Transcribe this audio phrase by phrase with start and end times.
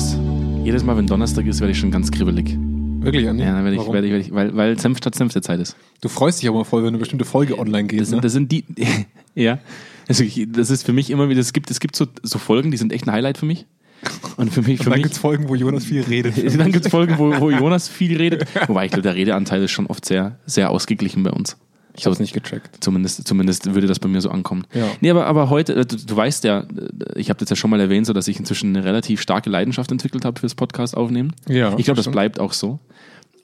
[0.00, 0.16] was?
[0.64, 2.56] Jedes Mal, wenn Donnerstag ist, werde ich schon ganz kribbelig.
[3.00, 3.44] Wirklich, Andi?
[3.44, 5.76] Ja, dann werde ich, werde ich, werde ich, weil, weil Senf statt Senfte Zeit ist.
[6.00, 8.00] Du freust dich aber voll, wenn eine bestimmte Folge online geht.
[8.00, 8.22] Das sind, ne?
[8.22, 8.64] das sind die,
[9.34, 9.58] ja.
[10.08, 12.70] Also ich, das ist für mich immer wieder, es gibt, es gibt so, so Folgen,
[12.70, 13.66] die sind echt ein Highlight für mich.
[14.38, 16.34] Und für mich, für Und dann gibt es Folgen, wo Jonas viel redet.
[16.58, 18.46] dann gibt es Folgen, wo, wo Jonas viel redet.
[18.68, 21.58] Wobei ich glaube, der Redeanteil ist schon oft sehr, sehr ausgeglichen bei uns.
[21.96, 22.82] Ich habe es nicht gecheckt.
[22.82, 24.64] Zumindest, zumindest würde das bei mir so ankommen.
[24.74, 24.86] Ja.
[25.00, 26.66] Nee, aber, aber heute, äh, du, du weißt ja, äh,
[27.18, 29.90] ich habe das ja schon mal erwähnt, so dass ich inzwischen eine relativ starke Leidenschaft
[29.92, 31.32] entwickelt habe fürs Podcast aufnehmen.
[31.48, 32.78] Ja, Ich glaube, das bleibt auch so.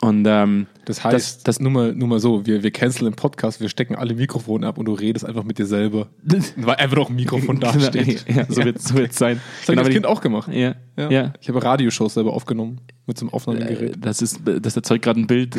[0.02, 3.16] Und ähm, Das heißt, Das- das- nur, mal, nur mal so, wir, wir canceln den
[3.16, 6.08] Podcast, wir stecken alle Mikrofone ab und du redest einfach mit dir selber.
[6.56, 8.26] Weil einfach noch ein Mikrofon da steht.
[8.28, 9.40] ja, so wird es so wird's sein.
[9.60, 10.50] Das habe ich als Kind auch gemacht.
[10.52, 11.10] Ja, ja.
[11.10, 11.32] ja.
[11.40, 13.96] Ich habe Radioshows selber aufgenommen mit so einem Aufnahmegerät.
[13.96, 15.54] Äh, Das ist, das erzeugt gerade ein Bild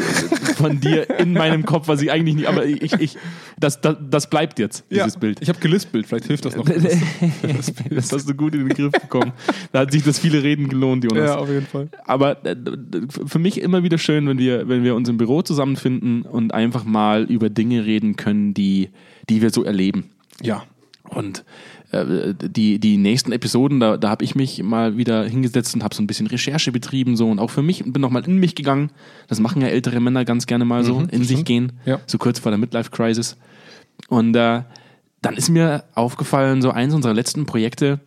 [0.58, 3.18] von dir in meinem Kopf, was ich eigentlich nicht, aber ich, ich
[3.58, 5.42] das, das, das bleibt jetzt, dieses Bild.
[5.42, 6.66] Ich habe gelispelt, vielleicht hilft das noch.
[7.90, 9.32] Das hast du gut in den Griff bekommen.
[9.72, 11.30] Da hat sich das viele Reden gelohnt, Jonas.
[11.30, 11.90] ja, auf jeden Fall.
[12.06, 12.56] Aber äh,
[13.26, 16.84] für mich immer wieder schön, wenn wir, wenn wir uns im Büro zusammenfinden und einfach
[16.84, 18.90] mal über Dinge reden können, die,
[19.30, 20.10] die wir so erleben.
[20.42, 20.64] Ja.
[21.18, 21.44] Und
[21.92, 25.96] äh, die, die nächsten Episoden, da, da habe ich mich mal wieder hingesetzt und habe
[25.96, 28.92] so ein bisschen Recherche betrieben so und auch für mich bin nochmal in mich gegangen.
[29.28, 31.46] Das machen ja ältere Männer ganz gerne mal so, Mhm, in sich stimmt.
[31.48, 32.00] gehen, Ja.
[32.06, 33.36] so kurz vor der Midlife-Crisis.
[34.10, 34.62] Und äh,
[35.24, 38.00] dann ist mir aufgefallen, so eins unserer letzten Projekte,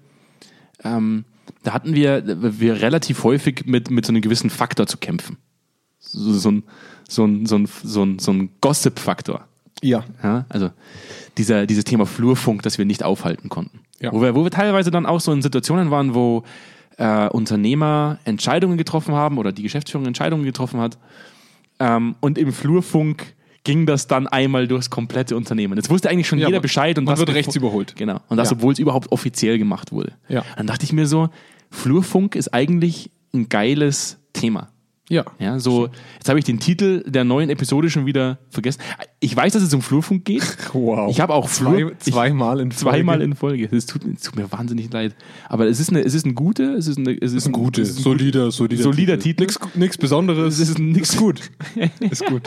[0.84, 1.24] ähm,
[1.64, 2.22] da hatten wir,
[2.61, 5.36] wir relativ häufig mit, mit so einem gewissen Faktor zu kämpfen.
[5.98, 6.62] So, so ein,
[7.08, 9.47] so ein, so ein, so ein, so ein Gossip-Faktor.
[9.83, 10.05] Ja.
[10.23, 10.70] Ja, also
[11.39, 13.81] dieser, dieses Thema Flurfunk, das wir nicht aufhalten konnten.
[14.00, 14.12] Ja.
[14.12, 16.45] Wo, wir, wo wir teilweise dann auch so in Situationen waren, wo
[16.97, 20.98] äh, Unternehmer Entscheidungen getroffen haben oder die Geschäftsführung Entscheidungen getroffen hat.
[21.78, 25.77] Ähm, und im Flurfunk ging das dann einmal durchs komplette Unternehmen.
[25.77, 26.98] Jetzt wusste eigentlich schon Ja, jeder Bescheid.
[26.98, 27.95] Und das wird rechts überholt.
[27.97, 28.20] Genau.
[28.28, 30.12] Und das, obwohl es überhaupt offiziell gemacht wurde.
[30.28, 30.45] Ja.
[30.56, 31.28] Dann dachte ich mir so,
[31.70, 34.69] Flurfunk ist eigentlich ein geiles Thema.
[35.10, 35.24] Ja.
[35.40, 38.80] Ja, so, jetzt habe ich den Titel der neuen Episode schon wieder vergessen.
[39.18, 40.42] Ich weiß, dass es um Flurfunk geht.
[40.72, 41.10] Wow.
[41.10, 43.24] Ich habe auch Flur, Zwei, zweimal in ich, zweimal Folge.
[43.24, 43.76] in Folge.
[43.76, 45.16] Es tut, tut mir wahnsinnig leid.
[45.48, 47.88] Aber es ist eine, es ist ein gute, es ist eine, es ist ein gutes,
[47.88, 49.42] es ist ein solider, solider, solider Titel.
[49.42, 50.60] Nix, nix Besonderes.
[50.60, 51.40] Es ist nix gut.
[52.00, 52.42] Ist gut.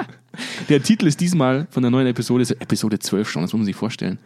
[0.70, 3.66] Der Titel ist diesmal von der neuen Episode, ist Episode 12 schon, das muss man
[3.66, 4.18] sich vorstellen.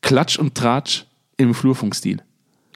[0.00, 1.04] Klatsch und Tratsch
[1.36, 2.22] im Flurfunkstil.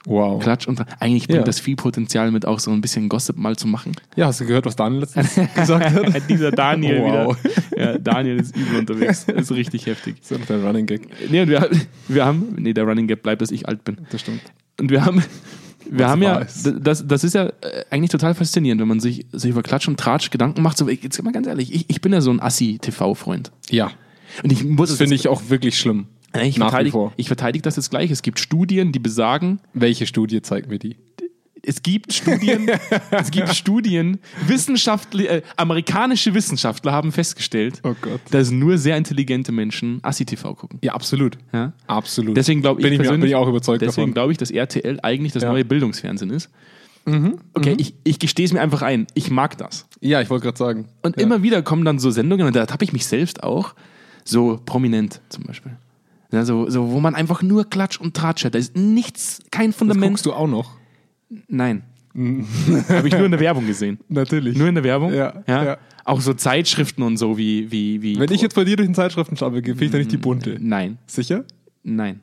[0.07, 0.43] Wow.
[0.43, 0.89] Klatsch und Tratsch.
[0.99, 1.45] Eigentlich bringt Ja.
[1.45, 3.93] das viel Potenzial mit, auch so ein bisschen Gossip mal zu machen.
[4.17, 6.23] Ja, hast du gehört, was Daniel letztens gesagt hat?
[6.29, 7.37] Dieser Daniel Wow.
[7.43, 7.83] wieder.
[7.93, 9.27] Ja, Daniel ist übel unterwegs.
[9.27, 10.17] Das ist richtig heftig.
[10.21, 11.09] Das ist doch der Running Gag.
[11.31, 11.69] Nee, und wir,
[12.09, 13.99] wir haben, nee, der Running Gap bleibt, dass ich alt bin.
[14.11, 14.41] Das stimmt.
[14.81, 15.23] Und wir haben,
[15.91, 16.47] wir Was haben ja,
[16.81, 17.53] das, das ist ja äh,
[17.91, 20.79] eigentlich total faszinierend, wenn man sich, sich über Klatsch und Tratsch Gedanken macht.
[20.79, 23.51] So, jetzt mal ganz ehrlich, ich, ich bin ja so ein Assi-TV-Freund.
[23.71, 23.91] Ja.
[24.43, 26.07] Und ich muss Das finde ich auch wirklich schlimm.
[26.35, 28.11] Ich nach wie verteidige, ich verteidige das jetzt gleich.
[28.11, 30.97] Es gibt Studien, die besagen, Welche Studie zeigt mir die?
[31.63, 32.71] es gibt Studien,
[33.11, 37.95] es gibt Studien, Wissenschaftler, äh, amerikanische Wissenschaftler haben festgestellt, Oh
[38.31, 40.79] dass nur sehr intelligente Menschen Assi-TV gucken.
[40.83, 41.37] Ja, absolut.
[41.53, 41.73] Ja?
[41.87, 42.37] Absolut.
[42.37, 44.51] Deswegen glaube ich, bin ich, mir, persönlich- bin ich auch überzeugt Deswegen glaube ich, dass
[44.51, 45.51] RTL eigentlich das Ja.
[45.51, 46.51] Mhm, neue Bildungsfernsehen ist.
[47.55, 49.07] Okay, ich, ich gestehe es mir einfach ein.
[49.15, 49.87] Ich mag das.
[50.01, 50.89] Ja, ich wollte gerade sagen.
[51.03, 51.23] Und ja.
[51.23, 53.75] immer wieder kommen dann so Sendungen, und da habe ich mich selbst auch,
[54.25, 55.73] so prominent zum Beispiel.
[56.33, 58.55] Ja, so, so, wo man einfach nur Klatsch und Tratsch hat.
[58.55, 60.11] Da ist nichts, kein Das Fundament.
[60.13, 60.73] guckst du auch noch.
[61.49, 61.83] Nein.
[62.15, 63.99] habe ich nur in der Werbung gesehen.
[64.09, 64.57] Natürlich.
[64.57, 65.13] Nur in der Werbung?
[65.15, 65.79] Ja, ja.
[66.05, 67.71] Auch so Zeitschriften und so wie.
[67.71, 70.13] wie, wie Wenn ich jetzt bei dir durch den Zeitschriftenstapel gehe, finde ich da nicht
[70.13, 70.57] die bunte.
[70.61, 70.99] Nein.
[71.07, 71.45] Sicher?
[71.85, 72.23] Nein.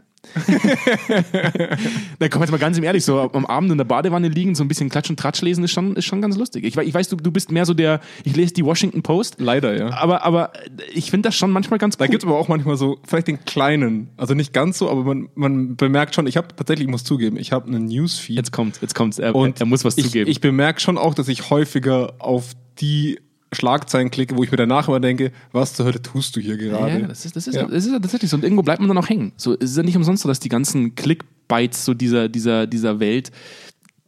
[2.19, 4.63] Na komm jetzt mal ganz im ehrlich, so am Abend in der Badewanne liegen, so
[4.63, 6.63] ein bisschen Klatsch und Tratsch lesen, ist schon, ist schon ganz lustig.
[6.63, 9.77] Ich, ich weiß, du, du bist mehr so der, ich lese die Washington Post, Leider,
[9.77, 9.89] ja.
[9.93, 10.53] aber, aber
[10.93, 12.11] ich finde das schon manchmal ganz Da cool.
[12.11, 15.29] gibt es aber auch manchmal so, vielleicht den kleinen, also nicht ganz so, aber man,
[15.35, 18.35] man bemerkt schon, ich habe tatsächlich, ich muss zugeben, ich habe einen Newsfeed.
[18.37, 19.19] Jetzt kommt, jetzt kommt's.
[19.19, 20.29] Er, und er muss was ich, zugeben.
[20.29, 23.19] Ich bemerke schon auch, dass ich häufiger auf die
[23.53, 26.99] Schlagzeilen klicke, wo ich mir danach immer denke, was zur Hölle tust du hier gerade?
[27.01, 27.63] ja, das ist, das, ist, Ja.
[27.65, 28.35] das ist ja tatsächlich so.
[28.37, 29.31] Und irgendwo bleibt man dann auch hängen.
[29.37, 32.99] So, es ist ja nicht umsonst so, dass die ganzen Clickbites so dieser, dieser, dieser
[32.99, 33.31] Welt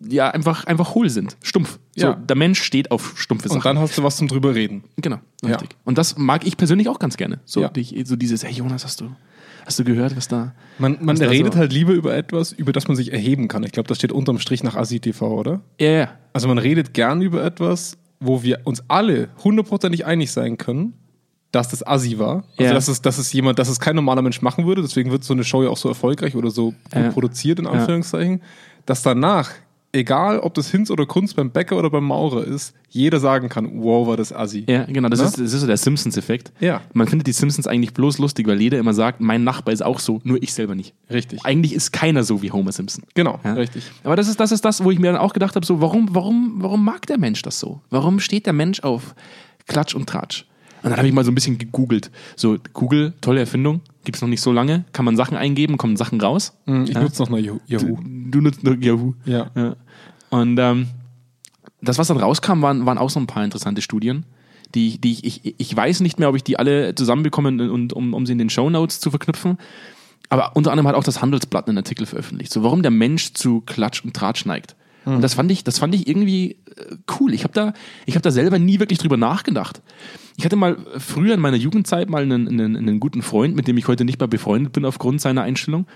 [0.02, 1.36] ja einfach, einfach hohl sind.
[1.44, 1.80] Stumpf.
[1.96, 2.14] So, Ja.
[2.14, 3.58] Der Mensch steht auf stumpfe Sachen.
[3.60, 4.84] Und dann hast du was zum drüber reden.
[4.98, 5.50] Genau, Ja.
[5.58, 5.70] richtig.
[5.84, 7.40] Und das mag ich persönlich auch ganz gerne.
[7.46, 7.70] So, Ja.
[7.70, 9.10] dich, so dieses, hey Jonas, hast du,
[9.66, 10.54] hast du gehört, was da.
[10.78, 13.64] Man, man da redet so- halt lieber über etwas, über das man sich erheben kann.
[13.64, 15.62] Ich glaube, das steht unterm Strich nach ASI TV, oder?
[15.82, 16.10] Ja, ja.
[16.32, 20.94] Also man redet gern über etwas, wo wir uns alle hundertprozentig einig sein können,
[21.52, 22.44] dass das Assi war.
[22.58, 22.74] Also Ja.
[22.74, 24.82] dass, es, dass es jemand, dass es kein normaler Mensch machen würde.
[24.82, 27.12] Deswegen wird so eine Show ja auch so erfolgreich oder so gut Ja.
[27.12, 28.42] produziert, in Anführungszeichen.
[28.86, 29.52] Dass danach
[29.92, 33.70] egal ob das Hinz oder Kunst beim Bäcker oder beim Maurer ist, jeder sagen kann,
[33.82, 34.66] wow, war das assi.
[34.68, 35.26] Ja, genau, das, Ne?
[35.26, 36.52] ist, das ist so der Simpsons-Effekt.
[36.60, 36.82] Ja.
[36.94, 40.00] Man findet die Simpsons eigentlich bloß lustig, weil jeder immer sagt, mein Nachbar ist auch
[40.00, 40.94] so, nur ich selber nicht.
[41.12, 41.40] Richtig.
[41.44, 43.04] Eigentlich ist keiner so wie Homer Simpson.
[43.16, 43.54] Genau, Ja.
[43.54, 43.84] richtig.
[44.04, 46.10] Aber das ist, das ist das, wo ich mir dann auch gedacht habe, so, warum,
[46.14, 47.82] warum, warum mag der Mensch das so?
[47.90, 49.16] Warum steht der Mensch auf
[49.68, 50.46] Klatsch und Tratsch?
[50.82, 52.10] Und dann habe ich mal so ein bisschen gegoogelt.
[52.36, 56.22] So, Google, tolle Erfindung, gibt's noch nicht so lange, kann man Sachen eingeben, kommen Sachen
[56.22, 56.54] raus.
[56.66, 57.60] Hm, Ich nutze noch mal Yahoo.
[57.68, 57.98] Yahoo.
[58.04, 59.14] Du nutzt nur Yahoo.
[59.26, 59.52] Ja.
[59.56, 59.76] Ja.
[60.30, 60.88] Und ähm,
[61.82, 64.26] das, was dann rauskam, waren, waren auch so ein paar interessante Studien.
[64.76, 68.14] Die, die ich, ich, ich weiß nicht mehr, ob ich die alle zusammenbekomme, und, um,
[68.14, 69.58] um sie in den Shownotes zu verknüpfen.
[70.30, 72.54] Aber unter anderem hat auch das Handelsblatt einen Artikel veröffentlicht.
[72.54, 74.76] So, warum der Mensch zu Klatsch und Tratsch neigt.
[75.06, 77.34] Und das fand ich, das fand ich irgendwie äh, cool.
[77.34, 77.74] Ich habe da,
[78.06, 79.82] ich habe da selber nie wirklich drüber nachgedacht.
[80.38, 83.78] Ich hatte mal früher in meiner Jugendzeit mal einen, einen, einen guten Freund, mit dem
[83.78, 85.88] ich heute nicht mehr befreundet bin aufgrund seiner Einstellung.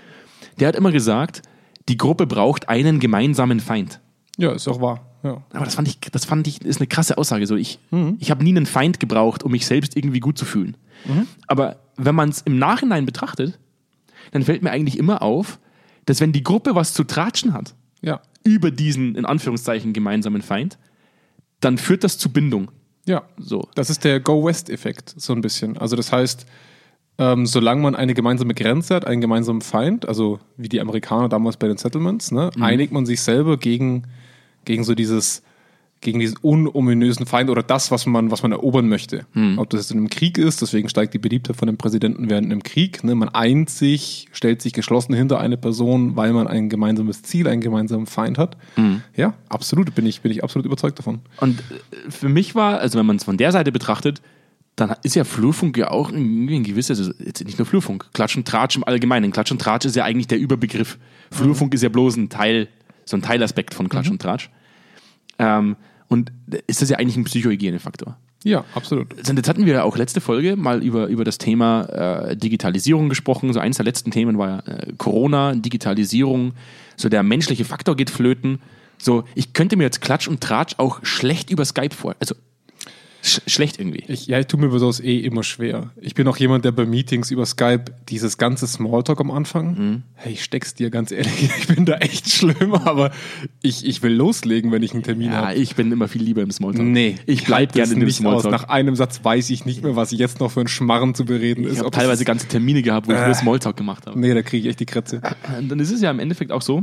[0.58, 1.42] Der hat immer gesagt,
[1.88, 4.00] die Gruppe braucht einen gemeinsamen Feind.
[4.38, 5.06] Ja, ist auch wahr.
[5.22, 5.42] Ja.
[5.52, 7.46] Aber das fand ich, das fand ich, ist eine krasse Aussage.
[7.46, 7.78] So, ich,
[8.18, 10.76] ich habe nie einen Feind gebraucht, um mich selbst irgendwie gut zu fühlen.
[11.46, 13.58] Aber wenn man es im Nachhinein betrachtet,
[14.32, 15.58] dann fällt mir eigentlich immer auf,
[16.06, 17.74] dass wenn die Gruppe was zu tratschen hat
[18.04, 18.20] Ja.
[18.44, 20.78] über diesen in Anführungszeichen gemeinsamen Feind,
[21.60, 22.70] dann führt das zu Bindung.
[23.06, 23.22] Ja.
[23.38, 23.68] So.
[23.74, 25.78] Das ist der Go-West-Effekt, so ein bisschen.
[25.78, 26.46] Also das heißt,
[27.18, 31.56] ähm, solange man eine gemeinsame Grenze hat, einen gemeinsamen Feind, also wie die Amerikaner damals
[31.56, 34.04] bei den Settlements, ne, einigt man sich selber gegen,
[34.64, 35.42] gegen so dieses,
[36.04, 39.26] gegen diesen unominösen Feind oder das, was man, was man erobern möchte.
[39.56, 42.46] Ob das jetzt in einem Krieg ist, deswegen steigt die Beliebtheit von dem Präsidenten während
[42.46, 43.02] einem Krieg.
[43.02, 43.14] Ne?
[43.14, 47.60] Man eint sich, stellt sich geschlossen hinter eine Person, weil man ein gemeinsames Ziel, einen
[47.60, 48.56] gemeinsamen Feind hat.
[49.16, 51.20] Ja, absolut, bin ich, bin ich absolut überzeugt davon.
[51.40, 54.22] Und äh, für mich war, also wenn man es von der Seite betrachtet,
[54.76, 58.36] dann ist ja Flurfunk ja auch irgendwie ein gewisses, also jetzt nicht nur Flurfunk, Klatsch
[58.36, 59.30] und Tratsch im Allgemeinen.
[59.30, 60.98] Klatsch und Tratsch ist ja eigentlich der Überbegriff.
[61.30, 62.68] Flurfunk ist ja bloß ein Teil,
[63.04, 64.50] so ein Teilaspekt von Klatsch und Tratsch.
[65.38, 65.76] Ähm,
[66.14, 66.32] und
[66.68, 68.16] ist das ja eigentlich ein Psychohygienefaktor.
[68.44, 69.08] Ja, absolut.
[69.16, 73.52] Jetzt hatten wir ja auch letzte Folge mal über, über das Thema äh, Digitalisierung gesprochen.
[73.52, 76.52] So eins der letzten Themen war ja äh, Corona, Digitalisierung,
[76.96, 78.60] so der menschliche Faktor geht flöten.
[78.98, 82.14] So, ich könnte mir jetzt Klatsch und Tratsch auch schlecht über Skype vor.
[82.20, 82.34] Also
[83.24, 84.04] sch schlecht irgendwie.
[84.08, 85.90] Ich, ja, ich tue mir bei sowas eh immer schwer.
[86.00, 90.32] Ich bin auch jemand, der bei Meetings über Skype dieses ganze Smalltalk am Anfang, hey,
[90.34, 93.10] ich steck's dir ganz ehrlich, ich bin da echt schlimm, aber
[93.62, 95.54] ich, ich will loslegen, wenn ich einen Termin Ja, habe.
[95.54, 96.86] ich bin immer viel lieber im Smalltalk.
[96.86, 98.42] Nee, ich bleib gerne in dem nicht aus.
[98.42, 98.52] Smalltalk.
[98.52, 101.64] Nach einem Satz weiß ich nicht mehr, was jetzt noch für ein Schmarren zu bereden
[101.64, 101.78] ich ist.
[101.78, 103.24] habe Ob das- teilweise ganze Termine gehabt, wo ich Äh.
[103.26, 104.18] nur Smalltalk gemacht habe.
[104.20, 105.22] Nee, da kriege ich echt die Krätze.
[105.58, 106.82] Und dann ist es ja im Endeffekt auch so,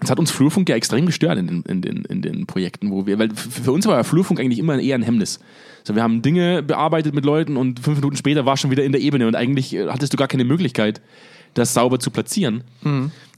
[0.00, 3.06] es hat uns Flurfunk ja extrem gestört in den, in den, in den Projekten, wo
[3.06, 5.40] wir, weil für uns war ja Flurfunk eigentlich immer eher ein Hemmnis.
[5.84, 8.92] So, wir haben Dinge bearbeitet mit Leuten und fünf Minuten später war schon wieder in
[8.92, 11.00] der Ebene und eigentlich äh, hattest du gar keine Möglichkeit,
[11.54, 12.64] das sauber zu platzieren.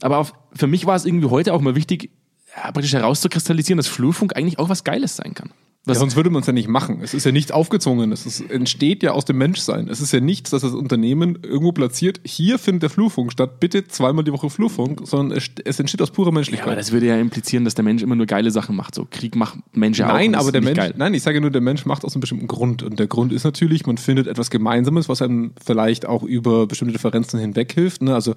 [0.01, 2.09] Aber auf, für mich war es irgendwie heute auch mal wichtig,
[2.55, 5.51] ja, praktisch herauszukristallisieren, dass Flurfunk eigentlich auch was Geiles sein kann.
[5.95, 6.99] Ja, sonst würde man es ja nicht machen.
[7.01, 8.11] Es ist ja nichts aufgezwungen.
[8.11, 9.87] Es ist, entsteht ja aus dem Menschsein.
[9.89, 12.19] Es ist ja nichts, dass das Unternehmen irgendwo platziert.
[12.23, 13.59] Hier findet der Flurfunk statt.
[13.59, 16.77] Bitte zweimal die Woche Flurfunk, sondern es, es entsteht aus purer Ja, aber Menschlichkeit.
[16.77, 18.95] das würde ja implizieren, dass der Mensch immer nur geile Sachen macht.
[18.95, 20.13] So Krieg macht Mensch ja auch.
[20.13, 20.93] nein, aber der Mensch, geil.
[20.97, 22.83] nein, ich sage nur, der Mensch macht aus einem bestimmten Grund.
[22.83, 26.93] Und der Grund ist natürlich, man findet etwas Gemeinsames, was einem vielleicht auch über bestimmte
[26.93, 28.01] Differenzen hinweg hilft.
[28.01, 28.13] Ne?
[28.13, 28.35] Also,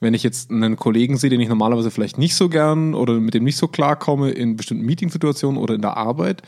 [0.00, 3.34] wenn ich jetzt einen Kollegen sehe, den ich normalerweise vielleicht nicht so gern oder mit
[3.34, 6.42] dem nicht so klarkomme in bestimmten Meetingsituationen oder in der Arbeit,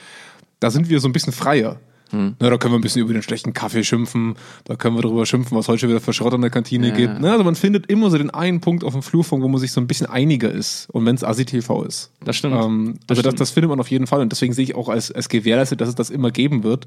[0.61, 1.81] da sind wir so ein bisschen freier.
[2.11, 2.37] Hm.
[2.39, 5.27] Na, da können wir ein bisschen über den schlechten Kaffee schimpfen, da können wir darüber
[5.27, 7.21] schimpfen, was heute wieder für Schrott an der Kantine gibt.
[7.21, 7.33] Ne?
[7.33, 9.81] Also man findet immer so den einen Punkt auf dem Flurfunk, wo man sich so
[9.81, 10.89] ein bisschen einiger ist.
[10.93, 12.13] Und wenn es ASI-TV ist.
[12.25, 12.55] Das stimmt.
[12.55, 13.41] Ähm, Das also das, stimmt.
[13.41, 14.21] das findet man auf jeden Fall.
[14.21, 16.87] Und deswegen sehe ich auch als, als gewährleistet, dass es das immer geben wird.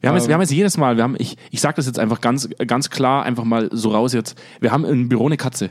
[0.00, 0.28] Wir haben, jetzt, Ähm.
[0.28, 2.90] wir haben jetzt jedes Mal, wir haben, ich, ich sage das jetzt einfach ganz, ganz
[2.90, 4.40] klar, einfach mal so raus jetzt.
[4.60, 5.70] Wir haben im Büro eine Katze.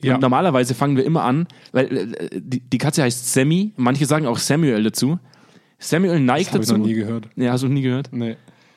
[0.00, 0.18] Ja.
[0.18, 4.38] Normalerweise fangen wir immer an, weil äh, die, die Katze heißt Sammy, manche sagen auch
[4.38, 5.20] Samuel dazu.
[5.82, 6.78] Samuel neigt Das habe ich dazu.
[6.78, 7.28] noch nie gehört.
[7.36, 8.08] Ja, hast du nie gehört?
[8.12, 8.36] Nee.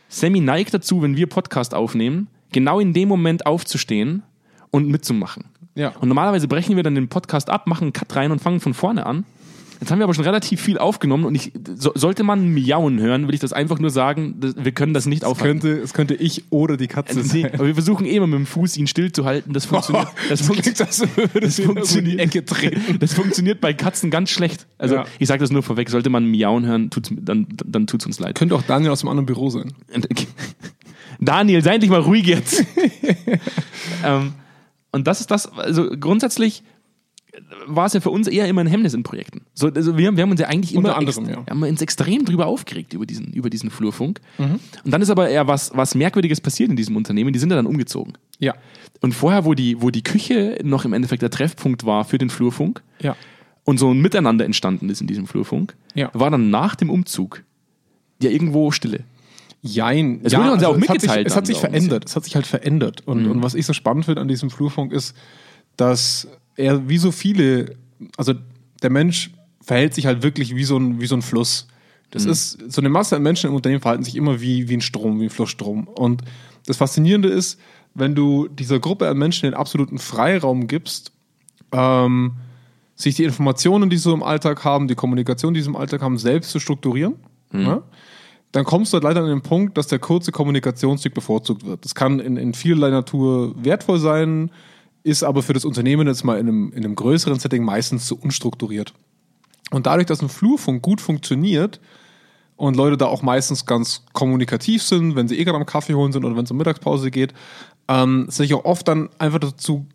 [0.10, 4.24] Sammy neigt dazu, wenn wir Podcast aufnehmen, genau in dem Moment aufzustehen
[4.72, 5.46] und mitzumachen.
[5.76, 5.90] Ja.
[6.00, 8.74] Und normalerweise brechen wir dann den Podcast ab, machen einen Cut rein und fangen von
[8.74, 9.26] vorne an.
[9.80, 13.28] Jetzt haben wir aber schon relativ viel aufgenommen und ich, so, sollte man Miauen hören,
[13.28, 15.60] will ich das einfach nur sagen, das, wir können das nicht Es aufhalten.
[15.60, 17.54] könnte, es könnte ich oder die Katze Nee, sein.
[17.56, 19.54] aber wir versuchen eh immer mit dem Fuß ihn stillzuhalten.
[19.54, 23.00] Das funktioniert, das das klingt, würde das das die funktioniert, Ecke treten.
[23.00, 24.66] das funktioniert bei Katzen ganz schlecht.
[24.78, 25.06] Also Ja.
[25.20, 28.36] ich sage das nur vorweg, sollte man Miauen hören, tut's, dann, dann tut's uns leid.
[28.36, 29.74] Könnte auch Daniel aus dem anderen Büro sein.
[31.20, 32.64] Daniel, sei endlich mal ruhig jetzt.
[34.06, 34.34] ähm,
[34.92, 36.64] und das ist das, also grundsätzlich
[37.68, 39.42] war es ja für uns eher immer ein Hemmnis in Projekten.
[39.54, 41.46] So, also wir, wir haben uns ja eigentlich immer anderem, ja.
[41.50, 44.20] haben wir uns extrem drüber aufgeregt über diesen, über diesen Flurfunk.
[44.38, 47.34] Und dann ist aber eher was, was Merkwürdiges passiert in diesem Unternehmen.
[47.34, 48.14] Die sind ja dann umgezogen.
[48.40, 48.54] Ja.
[49.02, 52.30] Und vorher, wo die, wo die Küche noch im Endeffekt der Treffpunkt war für den
[52.30, 53.16] Flurfunk, Ja.
[53.64, 56.10] und so ein Miteinander entstanden ist in diesem Flurfunk, Ja.
[56.14, 57.44] war dann nach dem Umzug
[58.22, 59.02] ja irgendwo Stille.
[59.62, 60.20] Jein.
[60.24, 62.06] Es wurde uns ja auch es hat sich, mitgeteilt es hat sich verändert.
[62.06, 63.02] Es hat sich halt verändert.
[63.08, 63.32] Und, Mhm.
[63.32, 65.16] und was ich so spannend finde an diesem Flurfunk ist,
[65.76, 67.76] dass er wie so viele,
[68.18, 68.34] also
[68.82, 69.32] der Mensch
[69.62, 71.68] verhält sich halt wirklich wie so ein, wie so ein Fluss.
[72.12, 74.82] Das ist, so eine Masse an Menschen im Unternehmen verhalten sich immer wie, wie ein
[74.82, 75.88] Strom, wie ein Flussstrom.
[75.88, 76.22] Und
[76.66, 77.60] das Faszinierende ist,
[77.94, 81.12] wenn du dieser Gruppe an Menschen den absoluten Freiraum gibst,
[81.72, 82.34] ähm,
[82.96, 86.02] sich die Informationen, die sie so im Alltag haben, die Kommunikation, die sie im Alltag
[86.02, 87.16] haben, selbst zu strukturieren,
[87.54, 87.84] ja,
[88.52, 91.84] dann kommst du halt leider an den Punkt, dass der kurze Kommunikationsweg bevorzugt wird.
[91.84, 94.50] Das kann in, in vielerlei Natur wertvoll sein,
[95.06, 98.20] ist aber für das Unternehmen jetzt mal in einem, in einem größeren Setting meistens zu
[98.20, 98.94] unstrukturiert.
[99.70, 101.80] Und dadurch, dass ein Flurfunk gut funktioniert
[102.56, 106.12] und Leute da auch meistens ganz kommunikativ sind, wenn sie eh gerade am Kaffee holen
[106.12, 107.36] sind oder wenn es um Mittagspause geht,
[107.88, 109.86] ähm, sich auch oft dann einfach dazu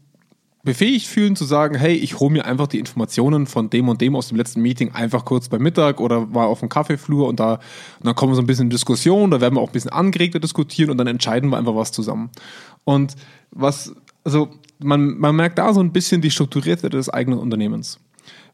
[0.63, 4.15] befähigt fühlen zu sagen, hey, ich hole mir einfach die Informationen von dem und dem
[4.15, 7.55] aus dem letzten Meeting einfach kurz beim Mittag oder mal auf dem Kaffeeflur und da
[7.55, 9.91] und dann kommen wir so ein bisschen in Diskussion, da werden wir auch ein bisschen
[9.91, 12.31] angeregter diskutieren und dann entscheiden wir einfach was zusammen.
[12.85, 13.17] Und
[13.51, 14.51] was, also
[14.83, 17.99] man, man merkt da so ein bisschen die Strukturiertheit des eigenen Unternehmens.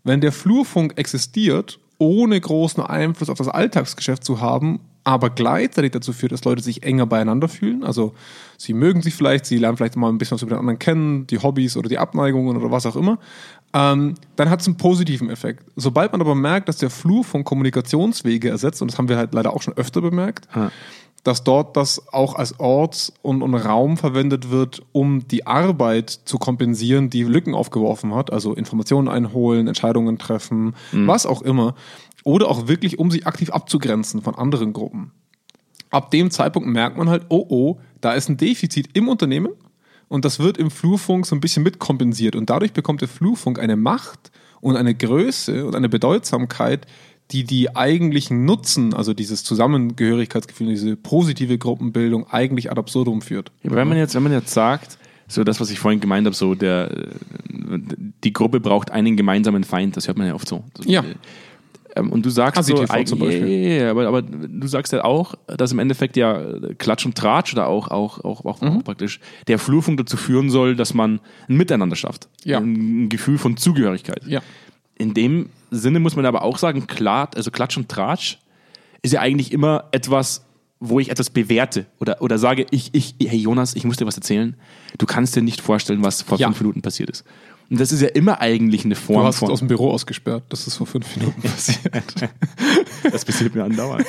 [0.04, 6.12] Wenn der Flurfunk existiert, ohne großen Einfluss auf das Alltagsgeschäft zu haben, aber gleichzeitig dazu
[6.12, 7.84] führt, dass Leute sich enger beieinander fühlen.
[7.84, 8.12] Also
[8.58, 11.28] sie mögen sich vielleicht, sie lernen vielleicht mal ein bisschen was über den anderen kennen,
[11.28, 13.18] die Hobbys oder die Abneigungen oder was auch immer.
[13.72, 15.64] Ähm, dann hat es einen positiven Effekt.
[15.76, 19.52] Sobald man aber merkt, dass der Flurfunk Kommunikationswege ersetzt, und das haben wir halt leider
[19.54, 20.72] auch schon öfter bemerkt, Ja.
[21.26, 26.38] Dass dort das auch als Ort und, und Raum verwendet wird, um die Arbeit zu
[26.38, 31.74] kompensieren, die Lücken aufgeworfen hat, also Informationen einholen, Entscheidungen treffen, was auch immer,
[32.22, 35.10] oder auch wirklich, um sich aktiv abzugrenzen von anderen Gruppen.
[35.90, 39.52] Ab dem Zeitpunkt merkt man halt, oh oh, da ist ein Defizit im Unternehmen
[40.08, 43.76] und das wird im Flurfunk so ein bisschen mitkompensiert und dadurch bekommt der Flurfunk eine
[43.76, 44.30] Macht
[44.60, 46.86] und eine Größe und eine Bedeutsamkeit,
[47.32, 53.50] die die eigentlichen Nutzen, also dieses Zusammengehörigkeitsgefühl, diese positive Gruppenbildung eigentlich ad absurdum führt.
[53.62, 56.54] Wenn man jetzt, wenn man jetzt sagt, so das, was ich vorhin gemeint habe, so
[56.54, 57.78] der, äh,
[58.22, 60.62] die Gruppe braucht einen gemeinsamen Feind, das hört man ja oft so.
[60.78, 61.04] so Ja.
[61.96, 63.48] Ähm, Und du sagst so, ACTV zum Beispiel.
[63.80, 66.40] ja, aber, aber du sagst ja auch, dass im Endeffekt ja
[66.78, 68.68] Klatsch und Tratsch oder auch, auch, auch, auch, Mhm.
[68.68, 69.18] auch praktisch
[69.48, 72.28] der Flurfunk dazu führen soll, dass man ein Miteinander schafft.
[72.44, 72.58] Ja.
[72.58, 74.24] Ein Gefühl von Zugehörigkeit.
[74.26, 74.42] Ja.
[74.98, 78.38] In dem Sinne muss man aber auch sagen, klar, also Klatsch und Tratsch
[79.02, 80.44] ist ja eigentlich immer etwas,
[80.80, 84.16] wo ich etwas bewerte oder, oder sage, ich, ich, hey Jonas, ich muss dir was
[84.16, 84.56] erzählen.
[84.98, 86.46] Du kannst dir nicht vorstellen, was vor Ja.
[86.48, 87.24] fünf Minuten passiert ist.
[87.68, 89.50] Und das ist ja immer eigentlich eine Du Form hast von.
[89.50, 91.80] aus dem Büro ausgesperrt, das ist vor fünf Minuten passiert.
[93.10, 94.06] Das passiert mir andauernd.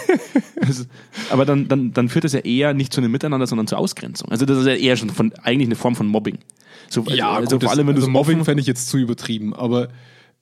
[0.62, 0.90] Das ist-
[1.32, 4.30] aber dann, dann, dann führt das ja eher nicht zu einem Miteinander, sondern zur Ausgrenzung.
[4.30, 6.38] Also das ist ja eher schon von, eigentlich eine Form von Mobbing.
[6.90, 8.98] So, also, also gut, vor allem, wenn du also so Mobbing fände ich jetzt zu
[8.98, 9.90] übertrieben, aber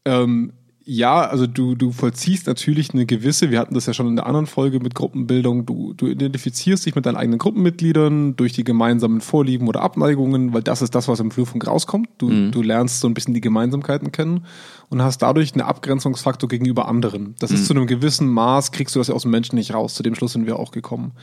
[0.05, 0.53] ähm,
[0.87, 4.27] ja, also du, du vollziehst natürlich eine gewisse, wir hatten das ja schon in der
[4.27, 9.19] anderen Folge mit Gruppenbildung, du, du identifizierst dich mit deinen eigenen Gruppenmitgliedern durch die gemeinsamen
[9.19, 12.09] Vorlieben oder Abneigungen, weil das ist das, was im Flurfunk rauskommt.
[12.19, 14.45] Du, du lernst so ein bisschen die Gemeinsamkeiten kennen
[14.89, 17.33] und hast dadurch einen Abgrenzungsfaktor gegenüber anderen.
[17.39, 19.95] Das ist zu einem gewissen Maß, kriegst du das ja aus dem Menschen nicht raus.
[19.95, 21.13] Zu dem Schluss sind wir auch gekommen.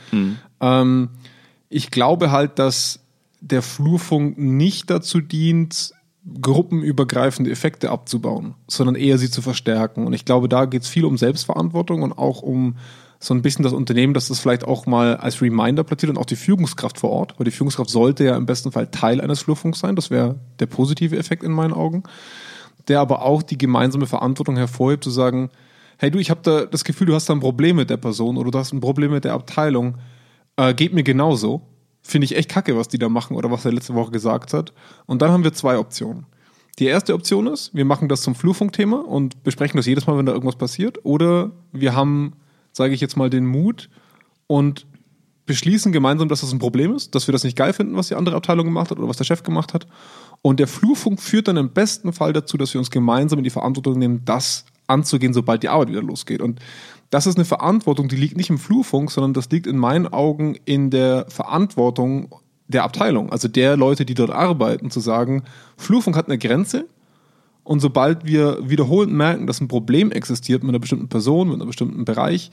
[0.59, 1.09] Ähm,
[1.69, 2.99] ich glaube halt, dass
[3.39, 5.93] der Flurfunk nicht dazu dient,
[6.41, 10.07] gruppenübergreifende Effekte abzubauen, sondern eher sie zu verstärken.
[10.07, 12.77] Und ich glaube, da geht es viel um Selbstverantwortung und auch um
[13.19, 16.25] so ein bisschen das Unternehmen, dass das vielleicht auch mal als Reminder platziert und auch
[16.25, 19.79] die Führungskraft vor Ort, weil die Führungskraft sollte ja im besten Fall Teil eines Flurfunks
[19.79, 19.95] sein.
[19.95, 22.03] Das wäre der positive Effekt in meinen Augen.
[22.89, 25.51] Der aber auch die gemeinsame Verantwortung hervorhebt, zu sagen,
[25.97, 28.37] hey du, ich habe da das Gefühl, du hast da ein Problem mit der Person
[28.37, 29.95] oder du hast ein Problem mit der Abteilung.
[30.57, 31.61] Äh, geht mir genauso.
[32.03, 34.73] Finde ich echt kacke, was die da machen oder was er letzte Woche gesagt hat.
[35.05, 36.25] Und dann haben wir zwei Optionen.
[36.79, 40.25] Die erste Option ist, wir machen das zum Flurfunkthema und besprechen das jedes Mal, wenn
[40.25, 41.05] da irgendwas passiert.
[41.05, 42.33] Oder wir haben,
[42.71, 43.89] sage ich jetzt mal, den Mut
[44.47, 44.85] und
[45.45, 48.15] beschließen gemeinsam, dass das ein Problem ist, dass wir das nicht geil finden, was die
[48.15, 49.87] andere Abteilung gemacht hat oder was der Chef gemacht hat.
[50.41, 53.49] Und der Flurfunk führt dann im besten Fall dazu, dass wir uns gemeinsam in die
[53.49, 56.41] Verantwortung nehmen, das anzugehen, sobald die Arbeit wieder losgeht.
[56.41, 56.59] Und
[57.13, 60.55] das ist eine Verantwortung, die liegt nicht im Flurfunk, sondern das liegt in meinen Augen
[60.65, 62.33] in der Verantwortung
[62.67, 65.43] der Abteilung, also der Leute, die dort arbeiten, zu sagen,
[65.77, 66.85] Flurfunk hat eine Grenze
[67.63, 71.67] und sobald wir wiederholend merken, dass ein Problem existiert mit einer bestimmten Person, mit einem
[71.67, 72.49] bestimmten Bereich,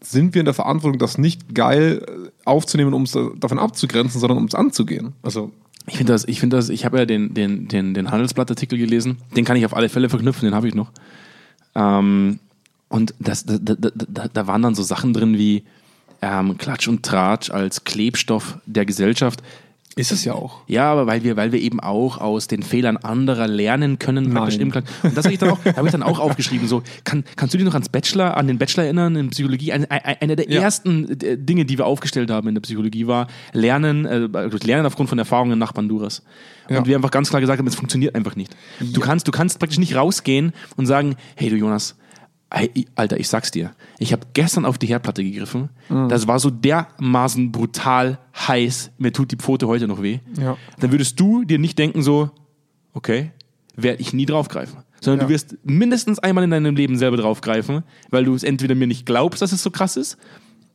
[0.00, 2.06] sind wir in der Verantwortung, das nicht geil
[2.44, 5.12] aufzunehmen, um es da- davon abzugrenzen, sondern um es anzugehen.
[5.22, 5.50] Also
[5.86, 9.18] Ich finde das, ich finde das, ich habe ja den, den, den, den Handelsblattartikel gelesen,
[9.36, 10.92] den kann ich auf alle Fälle verknüpfen, den habe ich noch.
[11.74, 12.38] Ähm,
[12.88, 15.64] und das, da, da, da, da waren dann so Sachen drin wie
[16.22, 19.42] ähm, Klatsch und Tratsch als Klebstoff der Gesellschaft.
[19.96, 20.60] Ist es ja auch.
[20.68, 24.54] Ja, aber weil wir, weil wir eben auch aus den Fehlern anderer lernen können, praktisch
[24.54, 24.66] Nein.
[24.66, 24.86] im Klatsch.
[25.02, 26.68] Und das habe ich dann auch, habe ich dann auch aufgeschrieben.
[26.68, 29.72] So, kann, kannst du dich noch ans Bachelor, an den Bachelor erinnern in Psychologie?
[29.72, 30.62] Eine, eine der Ja.
[30.62, 34.28] ersten äh, Dinge, die wir aufgestellt haben in der Psychologie, war Lernen, äh,
[34.64, 36.22] Lernen aufgrund von Erfahrungen nach Banduras.
[36.68, 36.78] Ja.
[36.78, 38.54] Und wir einfach ganz klar gesagt haben, es funktioniert einfach nicht.
[38.78, 41.96] Du kannst, du kannst praktisch nicht rausgehen und sagen, hey du Jonas,
[42.50, 43.72] Alter, ich sag's dir.
[43.98, 45.68] Ich habe gestern auf die Herdplatte gegriffen.
[45.90, 46.08] Mhm.
[46.08, 48.90] Das war so dermaßen brutal heiß.
[48.98, 50.20] Mir tut die Pfote heute noch weh.
[50.40, 50.56] Ja.
[50.80, 52.30] Dann würdest du dir nicht denken so,
[52.94, 53.32] okay,
[53.76, 54.78] werde ich nie draufgreifen.
[55.00, 55.26] Sondern Ja.
[55.26, 59.04] du wirst mindestens einmal in deinem Leben selber draufgreifen, weil du es entweder mir nicht
[59.04, 60.16] glaubst, dass es so krass ist,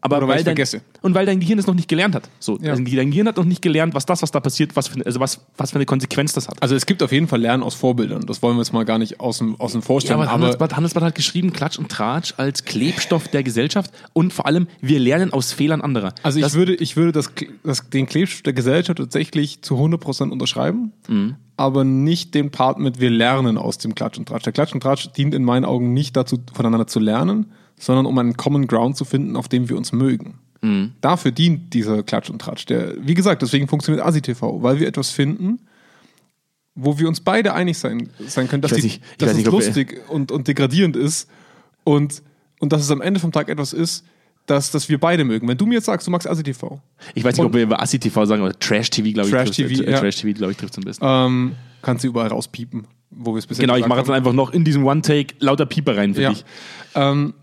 [0.03, 0.81] aber Oder weil weil dein, vergesse.
[1.01, 2.29] und weil dein Gehirn es noch nicht gelernt hat.
[2.39, 2.71] So, Ja.
[2.71, 5.19] also dein Gehirn hat noch nicht gelernt, was das, was da passiert, was für, also
[5.19, 6.61] was, was für eine Konsequenz das hat.
[6.61, 8.25] Also es gibt auf jeden Fall Lernen aus Vorbildern.
[8.27, 10.15] Das wollen wir jetzt mal gar nicht außen, außen Ja, vorstellen.
[10.19, 14.45] aber aber Handelsblatt, Handelsblatt hat geschrieben, Klatsch und Tratsch als Klebstoff der Gesellschaft und vor
[14.45, 16.13] allem, wir lernen aus Fehlern anderer.
[16.21, 17.31] Also ich das, würde, ich würde das,
[17.63, 21.35] das, den Klebstoff der Gesellschaft tatsächlich zu 100% unterschreiben, Mhm.
[21.55, 24.43] aber nicht den Part mit wir lernen aus dem Klatsch und Tratsch.
[24.43, 27.51] Der Klatsch und Tratsch dient in meinen Augen nicht dazu, voneinander zu lernen,
[27.85, 30.39] sondern um einen Common Ground zu finden, auf dem wir uns mögen.
[30.61, 30.93] Mhm.
[31.01, 32.65] Dafür dient dieser Klatsch und Tratsch.
[32.67, 35.59] Der, wie gesagt, deswegen funktioniert ASI-TV, weil wir etwas finden,
[36.75, 39.27] wo wir uns beide einig sein, sein können, dass, Ich weiß die, nicht- ich dass
[39.27, 41.29] weiß es nicht, wir- lustig und, und degradierend ist
[41.83, 42.23] und,
[42.59, 44.05] und dass es am Ende vom Tag etwas ist,
[44.45, 45.47] das, das wir beide mögen.
[45.47, 46.81] Wenn du mir jetzt sagst, du magst ASI-TV,
[47.15, 49.91] ich weiß nicht, ob wir über Assi-TV sagen, aber Trash-TV, glaube ich, Trash-TV, trifft- äh,
[49.91, 49.99] ja.
[49.99, 51.05] Trash-TV, glaube ich, trifft am besten.
[51.07, 54.51] ähm, kannst du überall rauspiepen, wo wir es bisher genau, ich mache jetzt einfach noch
[54.51, 56.29] in diesem One-Take lauter Pieper rein für Ja.
[56.31, 56.43] dich.
[56.95, 57.33] Ähm,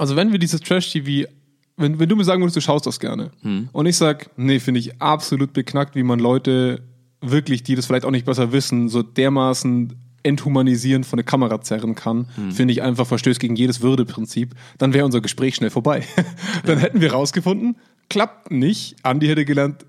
[0.00, 1.28] also wenn wir dieses Trash-TV,
[1.76, 3.68] wenn, wenn du mir sagen würdest, du schaust das gerne Hm.
[3.72, 6.82] und ich sag, nee, finde ich absolut beknackt, wie man Leute
[7.20, 9.92] wirklich, die das vielleicht auch nicht besser wissen, so dermaßen
[10.22, 12.50] enthumanisieren von der Kamera zerren kann, Hm.
[12.52, 16.02] finde ich einfach verstößt gegen jedes Würdeprinzip, dann wäre unser Gespräch schnell vorbei.
[16.64, 17.76] dann hätten wir rausgefunden,
[18.08, 19.84] klappt nicht, Andi hätte gelernt,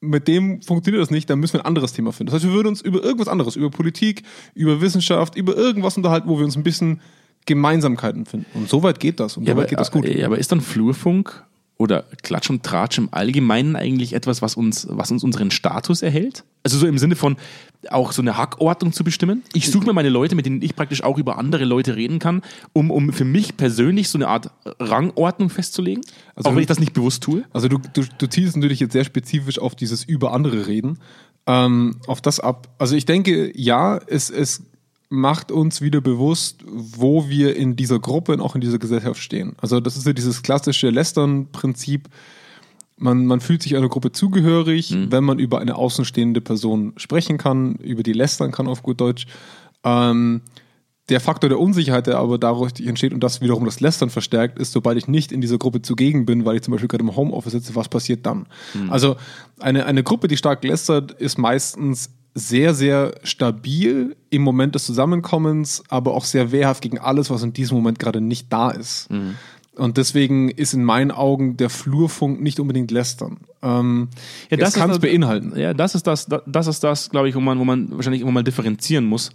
[0.00, 2.26] mit dem funktioniert das nicht, dann müssen wir ein anderes Thema finden.
[2.30, 4.22] Das heißt, wir würden uns über irgendwas anderes, über Politik,
[4.54, 7.00] über Wissenschaft, über irgendwas unterhalten, wo wir uns ein bisschen
[7.48, 8.46] Gemeinsamkeiten finden.
[8.54, 9.36] Und so weit geht das.
[9.36, 10.04] Und so weit geht das gut.
[10.04, 11.44] äh, aber ist dann Flurfunk
[11.78, 16.44] oder Klatsch und Tratsch im Allgemeinen eigentlich etwas, was uns, was uns unseren Status erhält?
[16.64, 17.36] Also so im Sinne von
[17.88, 19.44] auch so eine Hackordnung zu bestimmen.
[19.54, 22.42] Ich suche mir meine Leute, mit denen ich praktisch auch über andere Leute reden kann,
[22.72, 26.04] um, um für mich persönlich so eine Art Rangordnung festzulegen.
[26.34, 27.44] Also auch wenn ich das nicht bewusst tue.
[27.52, 30.98] Also du, du, du zielst natürlich jetzt sehr spezifisch auf dieses über andere reden,
[31.46, 32.68] ähm, auf das ab.
[32.78, 34.64] Also ich denke, ja, es, es
[35.08, 39.54] macht uns wieder bewusst, wo wir in dieser Gruppe und auch in dieser Gesellschaft stehen.
[39.60, 42.08] Also das ist ja dieses klassische Lästern-Prinzip.
[42.96, 47.76] Man, man fühlt sich einer Gruppe zugehörig, wenn man über eine außenstehende Person sprechen kann,
[47.76, 49.26] über die lästern kann auf gut Deutsch.
[49.84, 50.42] Ähm,
[51.08, 54.72] der Faktor der Unsicherheit, der aber dadurch entsteht und das wiederum das Lästern verstärkt, ist,
[54.72, 57.52] sobald ich nicht in dieser Gruppe zugegen bin, weil ich zum Beispiel gerade im Homeoffice
[57.52, 58.46] sitze, was passiert dann?
[58.90, 59.16] Also
[59.58, 65.82] eine, eine Gruppe, die stark lästert, ist meistens sehr, sehr stabil im Moment des Zusammenkommens,
[65.88, 69.08] aber auch sehr wehrhaft gegen alles, was in diesem Moment gerade nicht da ist.
[69.74, 73.38] Und deswegen ist in meinen Augen der Flurfunk nicht unbedingt lästern.
[73.62, 74.08] Ähm,
[74.50, 75.52] Ja, das kann es beinhalten.
[75.56, 78.32] Ja, das ist das, das ist das, glaube ich, wo man, wo man wahrscheinlich immer
[78.32, 79.30] mal differenzieren muss.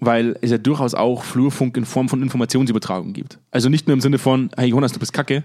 [0.00, 3.38] Weil es ja durchaus auch Flurfunk in Form von Informationsübertragung gibt.
[3.50, 5.44] Also nicht nur im Sinne von, hey Jonas, du bist kacke.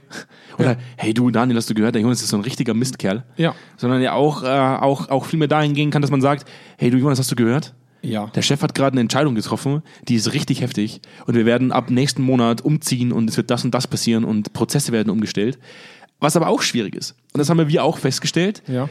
[0.58, 3.24] Oder hey du, Daniel, hast du gehört, der Jonas ist so ein richtiger Mistkerl.
[3.38, 3.54] Ja.
[3.78, 6.90] Sondern ja auch, äh, auch, auch viel mehr dahin gehen kann, dass man sagt, hey
[6.90, 7.74] du Jonas, hast du gehört?
[8.02, 8.28] Ja.
[8.28, 11.90] Der Chef hat gerade eine Entscheidung getroffen, die ist richtig heftig und wir werden ab
[11.92, 15.60] nächsten Monat umziehen und es wird das und das passieren und Prozesse werden umgestellt.
[16.20, 17.16] Was aber auch schwierig ist.
[17.34, 18.90] Und das haben wir auch festgestellt Ja.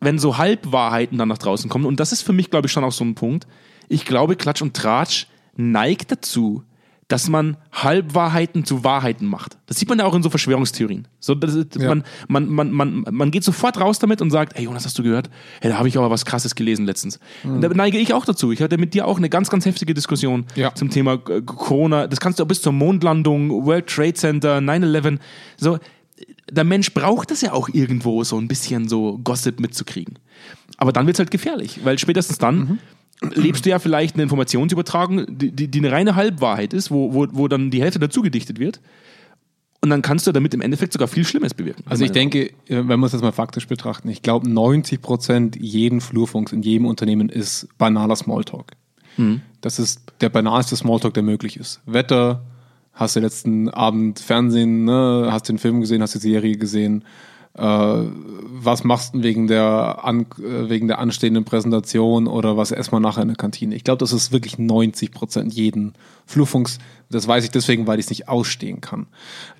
[0.00, 2.84] wenn so Halbwahrheiten dann nach draußen kommen, und das ist für mich, glaube ich, schon
[2.84, 3.46] auch so ein Punkt,
[3.88, 6.62] ich glaube, Klatsch und Tratsch neigt dazu,
[7.08, 9.58] dass man Halbwahrheiten zu Wahrheiten macht.
[9.66, 11.06] Das sieht man ja auch in so Verschwörungstheorien.
[11.20, 11.88] So, das Ja.
[11.88, 15.02] man, man, man, man, man geht sofort raus damit und sagt, hey Jonas, hast du
[15.02, 15.28] gehört?
[15.60, 17.20] Hey, da habe ich aber was Krasses gelesen letztens.
[17.44, 18.52] Und da neige ich auch dazu.
[18.52, 20.74] Ich hatte mit dir auch eine ganz, ganz heftige Diskussion Ja.
[20.74, 22.06] zum Thema äh, Corona.
[22.06, 25.18] Das kannst du auch bis zur Mondlandung, World Trade Center, 9-11.
[25.58, 25.78] So,
[26.50, 30.18] der Mensch braucht das ja auch irgendwo, so ein bisschen so Gossip mitzukriegen.
[30.78, 32.78] Aber dann wird es halt gefährlich, weil spätestens dann
[33.20, 37.26] lebst du ja vielleicht eine Informationsübertragung, die, die, die eine reine Halbwahrheit ist, wo, wo,
[37.32, 38.80] wo dann die Hälfte dazu gedichtet wird.
[39.80, 41.84] Und dann kannst du damit im Endeffekt sogar viel Schlimmes bewirken.
[41.86, 46.00] Also ich denke, wenn wir es jetzt mal faktisch betrachten, ich glaube 90 Prozent jeden
[46.00, 48.72] Flurfunks in jedem Unternehmen ist banaler Smalltalk.
[49.60, 51.82] Das ist der banalste Smalltalk, der möglich ist.
[51.84, 52.44] Wetter,
[52.94, 57.33] hast du letzten Abend Fernsehen, ne, hast den Film gesehen, hast die Serie gesehen, äh,
[57.56, 63.22] was machst du wegen der, an, äh, wegen der anstehenden Präsentation oder was erstmal nachher
[63.22, 63.76] in der Kantine.
[63.76, 65.94] Ich glaube, das ist wirklich 90 Prozent jeden
[66.26, 66.78] Flurfunks.
[67.10, 69.06] Das weiß ich deswegen, weil ich es nicht ausstehen kann.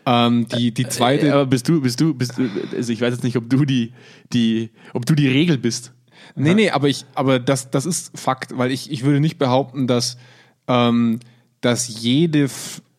[0.06, 3.22] Ähm, die, die zweite, aber bist du, bist du, bist du, also ich weiß jetzt
[3.22, 3.92] nicht, ob du die,
[4.32, 5.92] die, ob du die Regel bist.
[6.34, 9.86] Nee, nee, aber ich, aber das, das ist Fakt, weil ich, ich würde nicht behaupten,
[9.86, 10.16] dass,
[10.66, 11.20] ähm,
[11.60, 12.48] dass jede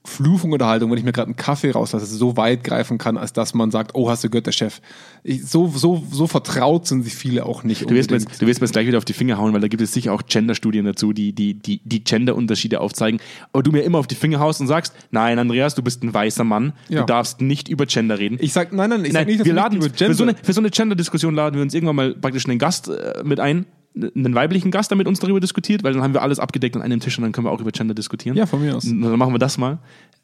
[0.07, 3.71] Flurfunkunterhaltung, wenn ich mir gerade einen Kaffee rauslasse, so weit greifen kann, als dass man
[3.71, 4.81] sagt, oh, hast du gehört, der Chef.
[5.23, 7.89] Ich, so, so, so vertraut sind sich viele auch nicht.
[7.89, 9.61] Du wirst, mir jetzt, du wirst mir jetzt gleich wieder auf die Finger hauen, weil
[9.61, 13.19] da gibt es sicher auch Gender-Studien dazu, die die, die, die Gender-Unterschiede aufzeigen.
[13.53, 16.13] Aber du mir immer auf die Finger haust und sagst, nein, Andreas, du bist ein
[16.13, 17.01] weißer Mann, Ja.
[17.01, 18.37] du darfst nicht über Gender reden.
[18.39, 20.23] Ich sag, nein, nein, ich Nein, sag nicht, dass wir du laden über für so
[20.23, 23.21] Gender- eine, für so eine Gender-Diskussion laden wir uns irgendwann mal praktisch einen Gast äh,
[23.23, 23.65] mit ein,
[23.95, 26.81] einen weiblichen Gast, der mit uns darüber diskutiert, weil dann haben wir alles abgedeckt an
[26.81, 28.35] einem Tisch und dann können wir auch über Gender diskutieren.
[28.35, 28.83] Ja, von mir aus.
[28.83, 29.79] Dann machen wir das mal.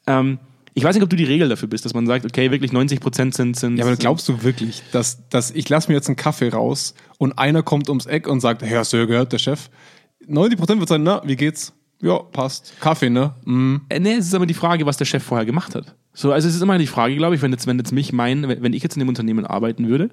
[0.06, 0.38] Ähm,
[0.74, 3.00] ich weiß nicht, ob du die Regel dafür bist, dass man sagt, okay, wirklich 90
[3.00, 3.76] Prozent sind, sind.
[3.76, 7.38] Ja, aber glaubst du wirklich, dass, dass ich lasse mir jetzt einen Kaffee raus und
[7.38, 9.68] einer kommt ums Eck und sagt, Herr Sir, gehört der Chef?
[10.26, 11.72] 90% wird sagen, na, wie geht's?
[12.00, 12.74] Ja, passt.
[12.80, 13.34] Kaffee, ne?
[13.44, 13.76] Mm.
[13.88, 15.94] Äh, nee, es ist aber die Frage, was der Chef vorher gemacht hat.
[16.14, 18.48] So, also es ist immer die Frage, glaube ich, wenn jetzt, wenn jetzt mich mein,
[18.48, 20.10] wenn ich jetzt in dem Unternehmen arbeiten würde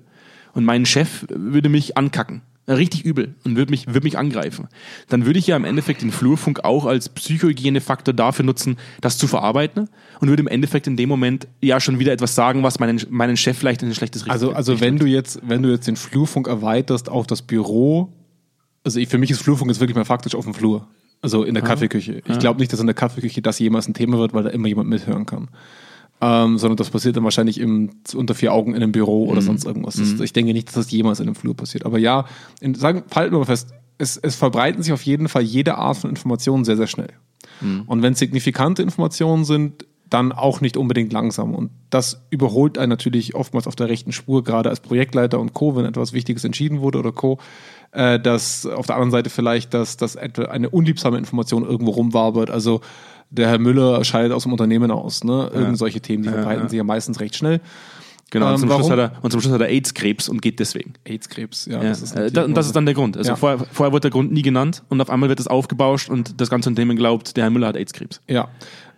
[0.53, 4.67] und mein Chef würde mich ankacken, äh, richtig übel und würde mich, würde mich angreifen,
[5.07, 9.27] dann würde ich ja im Endeffekt den Flurfunk auch als Psychohygienefaktor dafür nutzen, das zu
[9.27, 13.01] verarbeiten und würde im Endeffekt in dem Moment ja schon wieder etwas sagen, was meinen,
[13.09, 15.87] meinen Chef vielleicht in ein schlechtes Licht Also, also wenn du jetzt, wenn du jetzt
[15.87, 18.13] den Flurfunk erweiterst auf das Büro,
[18.83, 20.87] also ich, für mich ist Flurfunk jetzt wirklich mal faktisch auf dem Flur.
[21.21, 22.21] Also in der Kaffeeküche.
[22.25, 24.67] Ich glaube nicht, dass in der Kaffeeküche das jemals ein Thema wird, weil da immer
[24.67, 25.49] jemand mithören kann.
[26.21, 29.65] Ähm, sondern das passiert dann wahrscheinlich im, unter vier Augen in einem Büro oder sonst
[29.65, 29.95] irgendwas.
[29.95, 31.85] Das, Ich denke nicht, dass das jemals in einem Flur passiert.
[31.85, 32.25] Aber ja,
[32.59, 35.97] in, sagen, halten wir mal fest, es, es verbreiten sich auf jeden Fall jede Art
[35.97, 37.13] von Informationen sehr, sehr schnell.
[37.87, 41.53] Und wenn es signifikante Informationen sind, dann auch nicht unbedingt langsam.
[41.53, 45.75] Und das überholt einen natürlich oftmals auf der rechten Spur, gerade als Projektleiter und Co.,
[45.75, 47.39] wenn etwas Wichtiges entschieden wurde oder Co.,
[47.91, 52.49] äh, dass auf der anderen Seite vielleicht, dass, dass etwa eine unliebsame Information irgendwo rumwabert.
[52.49, 52.81] Also
[53.29, 55.23] der Herr Müller scheidet aus dem Unternehmen aus.
[55.23, 55.51] Ne?
[55.53, 57.61] Irgend solche Themen, die verbreiten sich ja meistens recht schnell.
[58.31, 60.59] Genau, und, Ähm, zum Schluss hat er, und zum Schluss hat er AIDS-Krebs und geht
[60.59, 60.93] deswegen.
[61.03, 61.81] AIDS-Krebs, ja.
[61.81, 63.17] Ja, Das ist äh, da, und das ist dann der Grund.
[63.17, 63.35] Also Ja.
[63.35, 66.49] vorher, vorher wird der Grund nie genannt und auf einmal wird es aufgebauscht und das
[66.51, 68.21] ganze Unternehmen glaubt, der Herr Müller hat AIDS-Krebs.
[68.27, 68.49] Ja.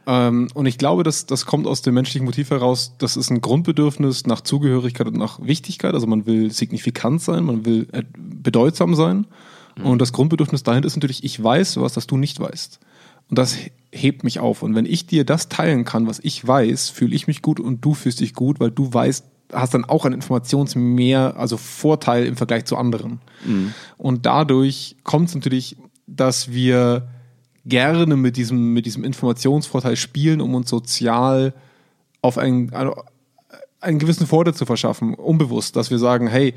[0.07, 2.95] Ähm, und ich glaube, das, das kommt aus dem menschlichen Motiv heraus.
[2.97, 5.93] Das ist ein Grundbedürfnis nach Zugehörigkeit und nach Wichtigkeit.
[5.93, 9.27] Also man will signifikant sein, man will äh, bedeutsam sein.
[9.83, 12.79] Und das Grundbedürfnis dahinter ist natürlich, ich weiß was, das du nicht weißt.
[13.29, 14.63] Und das he- hebt mich auf.
[14.63, 17.79] Und wenn ich dir das teilen kann, was ich weiß, fühle ich mich gut und
[17.79, 22.35] du fühlst dich gut, weil du weißt, hast dann auch einen Informationsmehr, also Vorteil im
[22.35, 23.21] Vergleich zu anderen.
[23.97, 27.07] Und dadurch kommt es natürlich, dass wir
[27.65, 31.54] gerne mit diesem, mit diesem Informationsvorteil spielen, um uns sozial
[32.21, 32.95] auf einen, also
[33.80, 36.54] einen gewissen Vorteil zu verschaffen, unbewusst, dass wir sagen, hey,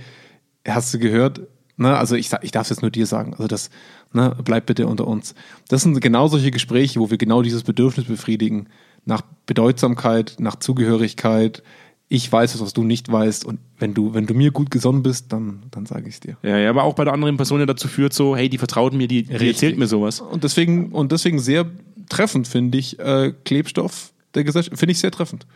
[0.66, 1.40] hast du gehört?
[1.76, 3.68] Ne, also ich, ich darf es jetzt nur dir sagen, also das,
[4.12, 5.34] ne, bleib bitte unter uns.
[5.68, 8.68] Das sind genau solche Gespräche, wo wir genau dieses Bedürfnis befriedigen,
[9.04, 11.62] nach Bedeutsamkeit, nach Zugehörigkeit.
[12.08, 15.02] Ich weiß es, was du nicht weißt und wenn du, wenn du mir gut gesonnen
[15.02, 16.36] bist, dann, dann sage ich es dir.
[16.42, 18.92] Ja, ja, aber auch bei der anderen Person ja dazu führt, so, hey, die vertraut
[18.92, 20.20] mir, die, die erzählt mir sowas.
[20.20, 21.66] Und deswegen, und deswegen sehr
[22.10, 25.46] treffend finde ich äh, Klebstoff der Gesellschaft, finde ich sehr treffend.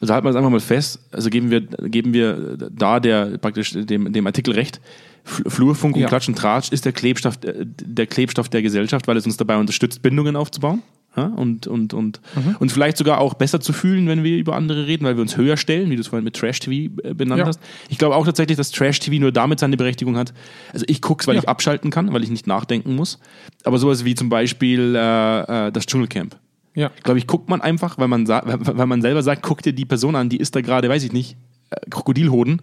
[0.00, 3.72] Also halten wir es einfach mal fest, also geben wir, geben wir da der praktisch
[3.72, 4.80] dem, dem Artikel recht.
[5.26, 6.08] Fl- Flurfunk und Ja.
[6.08, 9.56] Klatsch und Tratsch ist der Klebstoff, äh, der Klebstoff der Gesellschaft, weil es uns dabei
[9.58, 10.82] unterstützt, Bindungen aufzubauen.
[11.16, 12.56] Ja, und, und, und, Mhm.
[12.60, 15.36] und vielleicht sogar auch besser zu fühlen, wenn wir über andere reden, weil wir uns
[15.36, 17.46] höher stellen, wie du es vorhin mit Trash-TV äh, benannt Ja.
[17.46, 17.60] hast.
[17.88, 20.32] Ich glaube auch tatsächlich, dass Trash-TV nur damit seine Berechtigung hat.
[20.72, 21.42] Also ich gucke es, weil Ja.
[21.42, 23.18] ich abschalten kann, weil ich nicht nachdenken muss.
[23.64, 26.36] Aber sowas wie zum Beispiel äh, äh, das Dschungelcamp
[26.74, 26.90] Ja.
[27.02, 30.14] glaube ich, guckt man einfach, weil man, weil man selber sagt, guck dir die Person
[30.14, 31.36] an, die ist da gerade, weiß ich nicht,
[31.70, 32.62] äh, Krokodilhoden.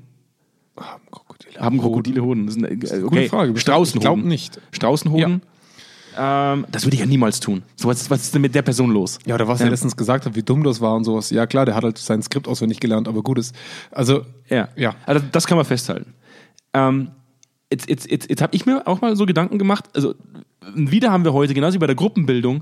[0.78, 1.60] Haben Krokodile.
[1.60, 2.46] Haben Krokodile Hoden.
[2.46, 3.28] Das ist eine, äh, Gute okay.
[3.30, 3.58] Frage.
[3.58, 4.02] Straußenhoden.
[4.02, 4.62] Ich glaube nicht.
[4.72, 5.42] Straußenhoden.
[6.18, 7.64] Ähm, das würde ich ja niemals tun.
[7.76, 9.20] So, was, was ist denn mit der Person los?
[9.26, 11.30] Ja, oder was er letztens gesagt hat, wie dumm das war und sowas.
[11.30, 13.56] Ja, klar, der hat halt sein Skript auswendig gelernt, aber gut ist.
[13.92, 14.70] Also, Ja.
[14.76, 14.96] Ja.
[15.06, 16.14] Also das kann man festhalten.
[16.74, 17.12] Ähm,
[17.72, 19.86] jetzt jetzt, jetzt, jetzt habe ich mir auch mal so Gedanken gemacht.
[19.94, 20.16] Also
[20.76, 22.62] wieder haben wir heute, genauso wie bei der Gruppenbildung,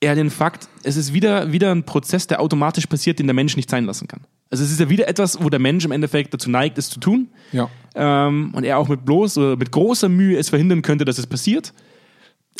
[0.00, 3.56] eher den Fakt, es ist wieder, wieder ein Prozess, der automatisch passiert, den der Mensch
[3.56, 4.20] nicht sein lassen kann.
[4.50, 7.00] Also es ist ja wieder etwas, wo der Mensch im Endeffekt dazu neigt, es zu
[7.00, 7.28] tun.
[7.52, 7.68] ja.
[7.98, 11.26] Ähm, und er auch mit bloß oder mit großer Mühe es verhindern könnte, dass es
[11.26, 11.72] passiert.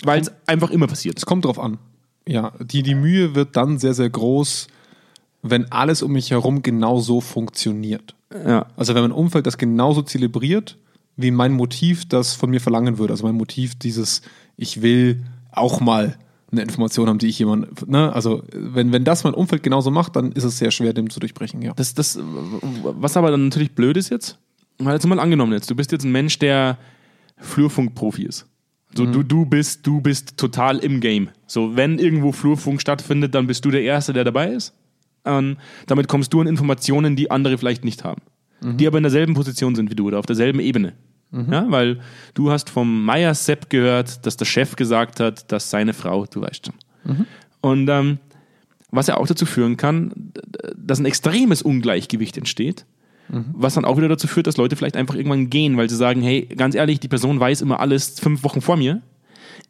[0.05, 1.19] Weil es einfach immer passiert.
[1.19, 1.79] Es kommt drauf an.
[2.29, 4.67] Ja, die, die Mühe wird dann sehr, sehr groß,
[5.43, 8.15] wenn alles um mich herum genauso funktioniert.
[8.33, 8.67] Ja.
[8.77, 10.77] Also wenn mein Umfeld das genauso zelebriert,
[11.17, 13.13] wie mein Motiv das von mir verlangen würde.
[13.13, 14.23] Also mein Motiv dieses,
[14.57, 16.19] ich will auch mal
[16.53, 20.17] eine Information haben, die ich jemand, ne, also wenn, wenn das mein Umfeld genauso macht,
[20.17, 21.73] dann ist es sehr schwer, dem zu durchbrechen, ja.
[21.75, 24.39] Das, das, was aber dann natürlich blöd ist jetzt,
[24.79, 26.79] mal jetzt mal angenommen jetzt, du bist jetzt ein Mensch, der
[27.39, 28.47] Flurfunk-Profi ist.
[28.97, 31.29] So, du, du bist, du bist total im Game.
[31.47, 34.75] So, wenn irgendwo Flurfunk stattfindet, dann bist du der Erste, der dabei ist.
[35.25, 35.57] Ähm,
[35.87, 38.23] damit kommst du an Informationen, die andere vielleicht nicht haben.
[38.79, 40.95] Die aber in derselben Position sind wie du oder auf derselben Ebene.
[41.51, 42.01] Ja, weil
[42.35, 46.41] du hast vom Meier Sepp gehört, dass der Chef gesagt hat, dass seine Frau, du
[46.41, 46.75] weißt schon.
[47.61, 48.19] Und ähm,
[48.91, 50.33] was ja auch dazu führen kann,
[50.77, 52.87] dass ein extremes Ungleichgewicht entsteht,
[53.29, 56.23] was dann auch wieder dazu führt, dass Leute vielleicht einfach irgendwann gehen, weil sie sagen,
[56.23, 59.03] hey, ganz ehrlich, die Person weiß immer alles fünf Wochen vor mir,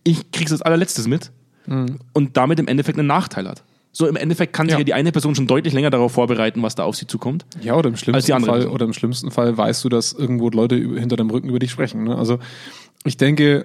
[0.05, 1.31] ich krieg's als allerletztes mit
[2.13, 3.65] und damit im Endeffekt einen Nachteil hat.
[3.93, 4.79] So im Endeffekt kann sich Ja.
[4.81, 7.47] ja die eine Person schon deutlich länger darauf vorbereiten, was da auf sie zukommt.
[7.63, 11.17] Ja, oder im schlimmsten Fall, oder im schlimmsten Fall weißt du, dass irgendwo Leute hinter
[11.17, 12.05] deinem Rücken über dich sprechen.
[12.05, 12.15] Ne?
[12.17, 12.39] Also
[13.05, 13.65] ich denke,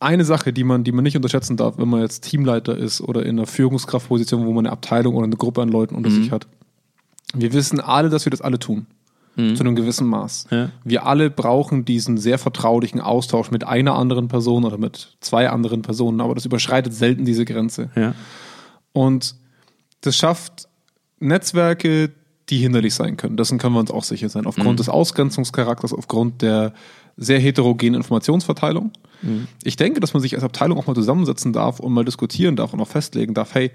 [0.00, 3.22] eine Sache, die man, die man nicht unterschätzen darf, wenn man jetzt Teamleiter ist oder
[3.24, 6.46] in einer Führungskraftposition, wo man eine Abteilung oder eine Gruppe an Leuten unter sich hat.
[7.34, 8.86] Wir wissen alle, dass wir das alle tun.
[9.36, 10.48] Zu einem gewissen Maß.
[10.50, 10.70] Ja.
[10.82, 15.82] Wir alle brauchen diesen sehr vertraulichen Austausch mit einer anderen Person oder mit zwei anderen
[15.82, 17.88] Personen, aber das überschreitet selten diese Grenze.
[17.94, 18.16] Ja.
[18.92, 19.36] Und
[20.00, 20.68] das schafft
[21.20, 22.10] Netzwerke,
[22.48, 23.36] die hinderlich sein können.
[23.36, 24.44] Dessen können wir uns auch sicher sein.
[24.44, 26.72] Aufgrund des Ausgrenzungscharakters, aufgrund der
[27.16, 28.90] sehr heterogenen Informationsverteilung.
[29.62, 32.72] Ich denke, dass man sich als Abteilung auch mal zusammensetzen darf und mal diskutieren darf
[32.72, 33.70] und auch festlegen darf, hey,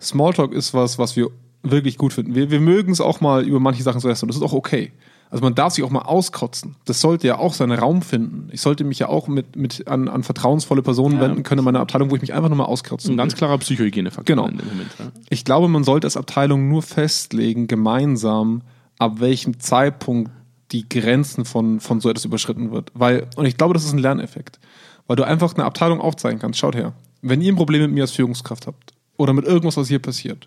[0.00, 1.30] Smalltalk ist was, was wir
[1.64, 2.34] wirklich gut finden.
[2.34, 4.92] Wir, wir mögen es auch mal über manche Sachen zu und das ist auch okay.
[5.30, 6.76] Also man darf sich auch mal auskotzen.
[6.84, 8.48] Das sollte ja auch seinen Raum finden.
[8.52, 11.80] Ich sollte mich ja auch mit, mit an, an vertrauensvolle Personen wenden können in meiner
[11.80, 14.46] Abteilung, wo ich mich einfach nur mal auskotzen Ein ganz klarer Psychohygienefaktor Genau.
[14.46, 14.90] in dem Moment.
[14.96, 15.06] Ja.
[15.30, 18.62] Ich glaube, man sollte als Abteilung nur festlegen, gemeinsam,
[18.98, 20.30] ab welchem Zeitpunkt
[20.70, 22.92] die Grenzen von, von so etwas überschritten wird.
[22.94, 24.60] Weil, und ich glaube, das ist ein Lerneffekt.
[25.08, 26.60] Weil du einfach eine Abteilung aufzeigen kannst.
[26.60, 26.92] Schaut her.
[27.22, 30.46] Wenn ihr ein Problem mit mir als Führungskraft habt oder mit irgendwas, was hier passiert,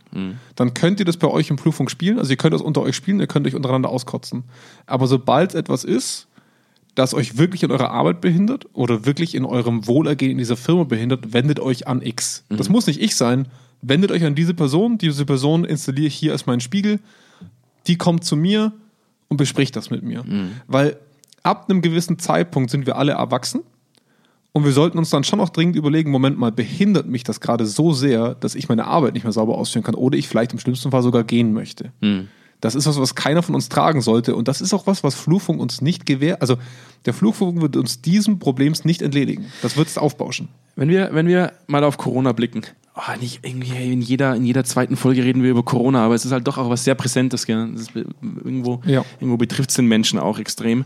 [0.56, 2.20] dann könnt ihr das bei euch im Flurfunk spielen.
[2.20, 4.44] Also ihr könnt das unter euch spielen, ihr könnt euch untereinander auskotzen.
[4.86, 6.28] Aber sobald etwas ist,
[6.96, 10.84] das euch wirklich in eurer Arbeit behindert oder wirklich in eurem Wohlergehen in dieser Firma
[10.84, 12.44] behindert, wendet euch an X.
[12.50, 13.48] Das muss nicht ich sein.
[13.84, 14.98] Wendet euch an diese Person.
[14.98, 17.00] Diese Person installiere ich hier als meinen Spiegel.
[17.86, 18.74] Die kommt zu mir
[19.28, 20.26] und bespricht das mit mir.
[20.66, 20.98] Weil
[21.44, 23.62] ab einem gewissen Zeitpunkt sind wir alle erwachsen
[24.58, 27.66] und wir sollten uns dann schon auch dringend überlegen, Moment mal, behindert mich das gerade
[27.68, 30.58] so sehr, dass ich meine Arbeit nicht mehr sauber ausführen kann oder ich vielleicht im
[30.60, 31.92] schlimmsten Fall sogar gehen möchte.
[32.60, 34.36] Das ist was, was keiner von uns tragen sollte.
[34.36, 36.42] Und das ist auch was, was Flurfunk uns nicht gewährt.
[36.42, 36.58] Also
[37.06, 39.46] der Flurfunk wird uns diesem Problems nicht entledigen.
[39.62, 40.48] Das wird es aufbauschen.
[40.76, 42.64] Wenn wir, wenn wir mal auf Corona blicken,
[42.96, 46.26] oh, nicht irgendwie in jeder, in jeder zweiten Folge reden wir über Corona, aber es
[46.26, 47.46] ist halt doch auch was sehr Präsentes.
[47.46, 47.70] Gell?
[47.76, 49.06] Ist irgendwo, Ja.
[49.20, 50.84] irgendwo betrifft es den Menschen auch extrem.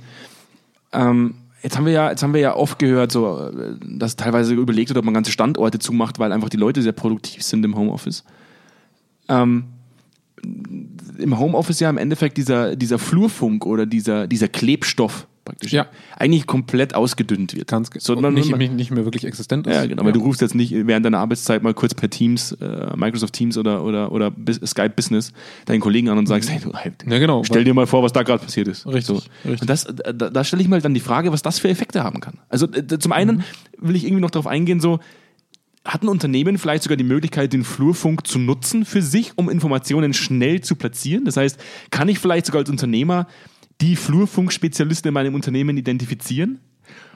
[0.92, 3.52] Ähm, jetzt haben wir ja, jetzt haben wir ja oft gehört, so,
[3.86, 7.44] dass teilweise überlegt wird, ob man ganze Standorte zumacht, weil einfach die Leute sehr produktiv
[7.44, 8.24] sind im Homeoffice.
[9.28, 9.66] Ähm,
[11.18, 15.88] Im Homeoffice ja im Endeffekt dieser, dieser Flurfunk oder dieser, dieser Klebstoff praktisch Ja.
[16.18, 17.68] eigentlich komplett ausgedünnt wird.
[17.68, 19.74] Ganz so, und man, nicht, nicht, mehr wirklich existent ist.
[19.74, 22.96] ja, genau, weil du rufst jetzt nicht während deiner Arbeitszeit mal kurz per Teams, äh,
[22.96, 24.32] Microsoft Teams oder, oder, oder
[24.66, 25.34] Skype Business
[25.66, 27.44] deinen Kollegen an und sagst, hey, du, halt, Ja, genau.
[27.44, 28.86] stell dir mal vor, was da gerade passiert ist.
[28.86, 29.14] Richtig, So.
[29.46, 29.62] richtig.
[29.62, 32.20] Und das, da, da stelle ich mal dann die Frage, was das für Effekte haben
[32.20, 32.40] kann.
[32.50, 33.44] Also äh, zum einen Mhm.
[33.80, 35.00] will ich irgendwie noch darauf eingehen, so,
[35.84, 40.14] hat ein Unternehmen vielleicht sogar die Möglichkeit, den Flurfunk zu nutzen für sich, um Informationen
[40.14, 41.26] schnell zu platzieren?
[41.26, 43.26] Das heißt, kann ich vielleicht sogar als Unternehmer
[43.82, 46.60] die Flurfunkspezialisten in meinem Unternehmen identifizieren?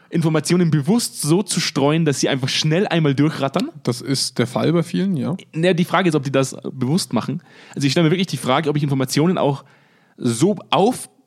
[0.10, 3.70] Informationen bewusst so zu streuen, dass sie einfach schnell einmal durchrattern?
[3.84, 5.36] Das ist der Fall bei vielen, ja.
[5.54, 7.42] Ja, die Frage ist, ob die das bewusst machen.
[7.74, 9.66] Also ich stelle mir wirklich die Frage, ob ich Informationen auch
[10.18, 10.56] so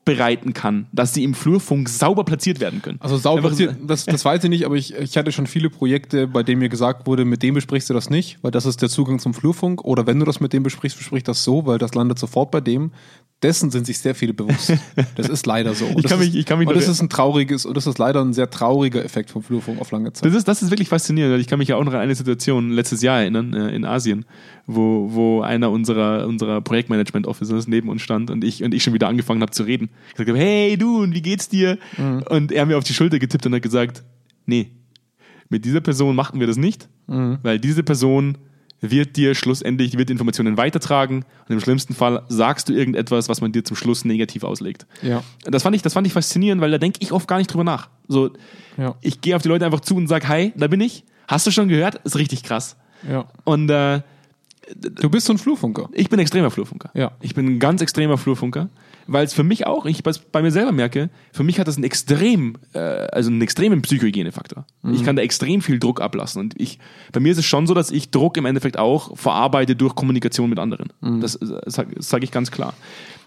[0.08, 2.98] aufbereiten kann, dass sie im Flurfunk sauber platziert werden können.
[3.00, 6.26] Also sauber platziert, das, das weiß ich nicht, aber ich, ich hatte schon viele Projekte,
[6.26, 8.88] bei denen mir gesagt wurde, mit dem besprichst du das nicht, weil das ist der
[8.88, 9.84] Zugang zum Flurfunk.
[9.84, 12.60] Oder wenn du das mit dem besprichst, besprich das so, weil das landet sofort bei
[12.60, 12.90] dem.
[13.40, 14.72] Dessen sind sich sehr viele bewusst.
[15.14, 15.84] Das ist leider so.
[15.86, 17.76] Und Ich das kann mich- ist, ich kann mich und das ist ein trauriges, und
[17.76, 20.24] das ist leider ein sehr trauriger Effekt vom Flurfunk auf lange Zeit.
[20.24, 21.40] Das ist, das ist wirklich faszinierend.
[21.40, 24.24] Ich kann mich ja auch noch an eine Situation letztes Jahr erinnern, äh, in Asien,
[24.66, 29.06] wo, wo einer unserer, unserer Projektmanagement-Officers neben uns stand und ich, und ich schon wieder
[29.06, 29.88] angefangen habe zu reden.
[30.08, 31.78] Ich gesagt habe, hey du, und wie geht's dir?
[32.30, 34.02] Und er mir auf die Schulter getippt und hat gesagt,
[34.46, 34.70] nee,
[35.48, 38.38] mit dieser Person machen wir das nicht, weil diese Person
[38.80, 43.40] wird dir schlussendlich, wird die Informationen weitertragen und im schlimmsten Fall sagst du irgendetwas, was
[43.40, 44.86] man dir zum Schluss negativ auslegt.
[45.02, 45.24] Ja.
[45.44, 47.64] Das fand ich, das fand ich faszinierend, weil da denke ich oft gar nicht drüber
[47.64, 47.88] nach.
[48.06, 48.30] So,
[48.76, 48.94] Ja.
[49.00, 51.02] ich gehe auf die Leute einfach zu und sage, hi, da bin ich.
[51.26, 51.96] Hast du schon gehört?
[52.04, 52.76] Ist richtig krass.
[53.08, 53.26] Ja.
[53.44, 54.02] Und äh,
[55.00, 55.88] Du bist so ein Flurfunker.
[55.92, 56.90] ich bin extremer Flurfunker.
[56.94, 57.12] Ja.
[57.22, 58.68] Ich bin ein ganz extremer Flurfunker,
[59.08, 61.76] weil es für mich auch, ich bei, bei mir selber merke, für mich hat das
[61.76, 64.66] einen extrem, äh, also einen extremen Psychohygienefaktor.
[64.92, 66.78] Ich kann da extrem viel Druck ablassen und ich,
[67.12, 70.48] bei mir ist es schon so, dass ich Druck im Endeffekt auch verarbeite durch Kommunikation
[70.50, 70.92] mit anderen.
[71.20, 72.74] Das, äh, sage sag ich ganz klar.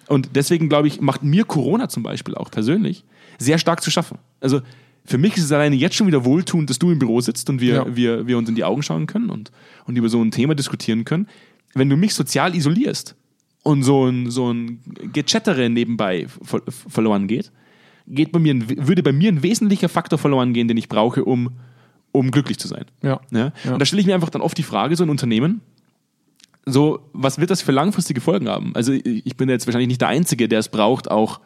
[0.07, 3.03] Und deswegen glaube ich, macht mir Corona zum Beispiel auch persönlich
[3.39, 4.17] sehr stark zu schaffen.
[4.39, 4.61] Also
[5.05, 7.59] für mich ist es alleine jetzt schon wieder wohltuend, dass du im Büro sitzt und
[7.59, 7.95] wir, Ja.
[7.95, 9.51] wir, wir uns in die Augen schauen können und,
[9.87, 11.27] und über so ein Thema diskutieren können.
[11.73, 13.15] Wenn du mich sozial isolierst
[13.63, 14.79] und so ein, so ein
[15.13, 17.51] Gechattere nebenbei ver verloren geht,
[18.07, 21.23] geht bei mir, ein- würde bei mir ein wesentlicher Faktor verloren gehen, den ich brauche,
[21.23, 21.51] um,
[22.11, 22.85] um glücklich zu sein.
[23.03, 23.21] Ja.
[23.31, 23.53] Ja?
[23.63, 23.73] Ja.
[23.73, 25.61] Und da stelle ich mir einfach dann oft die Frage, so ein Unternehmen,
[26.65, 28.75] so, was wird das für langfristige Folgen haben?
[28.75, 31.39] Also ich bin jetzt wahrscheinlich nicht der Einzige, der es braucht, auch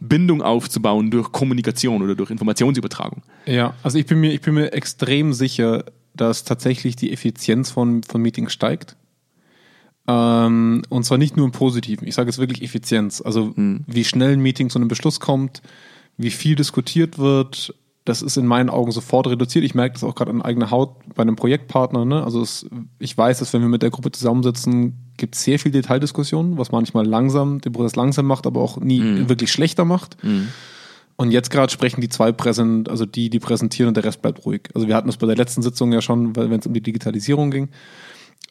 [0.00, 3.22] Bindung aufzubauen durch Kommunikation oder durch Informationsübertragung.
[3.46, 8.02] Ja, also ich bin mir, ich bin mir extrem sicher, dass tatsächlich die Effizienz von,
[8.02, 8.96] von Meetings steigt.
[10.08, 12.08] Ähm, und zwar nicht nur im Positiven.
[12.08, 13.20] Ich sage jetzt wirklich Effizienz.
[13.20, 15.62] Also wie schnell ein Meeting zu einem Beschluss kommt,
[16.16, 17.74] wie viel diskutiert wird,
[18.08, 19.66] das ist in meinen Augen sofort reduziert.
[19.66, 22.06] Ich merke das auch gerade an eigener Haut bei einem Projektpartner.
[22.06, 22.24] Ne?
[22.24, 22.66] Also es,
[22.98, 26.72] ich weiß, dass wenn wir mit der Gruppe zusammensitzen, gibt es sehr viel Detaildiskussionen, was
[26.72, 30.16] manchmal langsam den Prozess langsam macht, aber auch nie wirklich schlechter macht.
[31.16, 34.46] Und jetzt gerade sprechen die zwei präsent, also die, die präsentieren und der Rest bleibt
[34.46, 34.70] ruhig.
[34.74, 36.80] Also wir hatten das bei der letzten Sitzung ja schon, weil wenn es um die
[36.80, 37.68] Digitalisierung ging.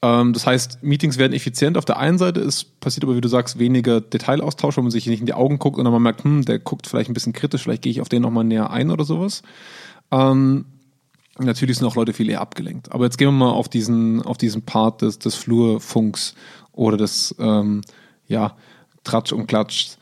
[0.01, 3.29] Ähm, das heißt, Meetings werden effizient auf der einen Seite, es passiert aber, wie du
[3.29, 6.45] sagst, weniger Detailaustausch, wo man sich nicht in die Augen guckt und dann merkt, hm,
[6.45, 9.05] der guckt vielleicht ein bisschen kritisch, vielleicht gehe ich auf den nochmal näher ein oder
[9.05, 9.41] sowas.
[10.11, 10.65] Ähm,
[11.39, 12.91] natürlich sind auch Leute viel eher abgelenkt.
[12.91, 16.35] Aber jetzt gehen wir mal auf diesen, auf diesen Part des, des Flurfunks
[16.73, 17.81] oder des, ähm,
[18.27, 18.55] ja,
[19.03, 19.95] Tratsch und Klatsch.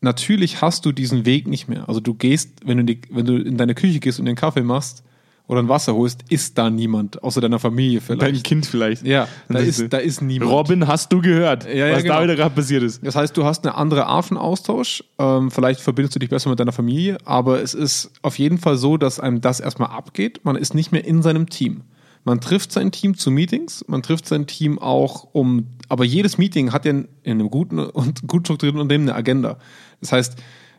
[0.00, 1.88] Natürlich hast du diesen Weg nicht mehr.
[1.88, 4.62] Also du gehst, wenn du, die, wenn du in deine Küche gehst und den Kaffee
[4.62, 5.04] machst
[5.52, 8.42] oder ein Wasser holst, ist da niemand, außer deiner Familie vielleicht.
[8.42, 9.06] Kind vielleicht.
[9.06, 10.50] ja, da Das ist, da ist niemand.
[10.50, 12.16] Robin, hast du gehört, Ja, ja, was genau.
[12.16, 13.04] da wieder gerade passiert ist?
[13.06, 15.04] Das heißt, du hast eine andere Art von Austausch.
[15.18, 18.78] Ähm, vielleicht verbindest du dich besser mit deiner Familie, aber es ist auf jeden Fall
[18.78, 20.40] so, dass einem das erstmal abgeht.
[20.42, 21.82] Man ist nicht mehr in seinem Team.
[22.24, 26.72] Man trifft sein Team zu Meetings, man trifft sein Team auch um, aber jedes Meeting
[26.72, 29.58] hat ja in einem guten und gut strukturierten Unternehmen eine Agenda.
[30.00, 30.36] Das heißt,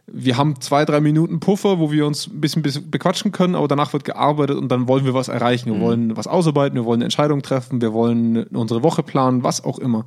[0.08, 2.62] wir haben zwei, drei Minuten Puffer, wo wir uns ein bisschen
[2.92, 5.72] bequatschen können, aber danach wird gearbeitet und dann wollen wir was erreichen.
[5.74, 9.64] Wir wollen was ausarbeiten, wir wollen eine Entscheidung treffen, wir wollen unsere Woche planen, was
[9.64, 10.06] auch immer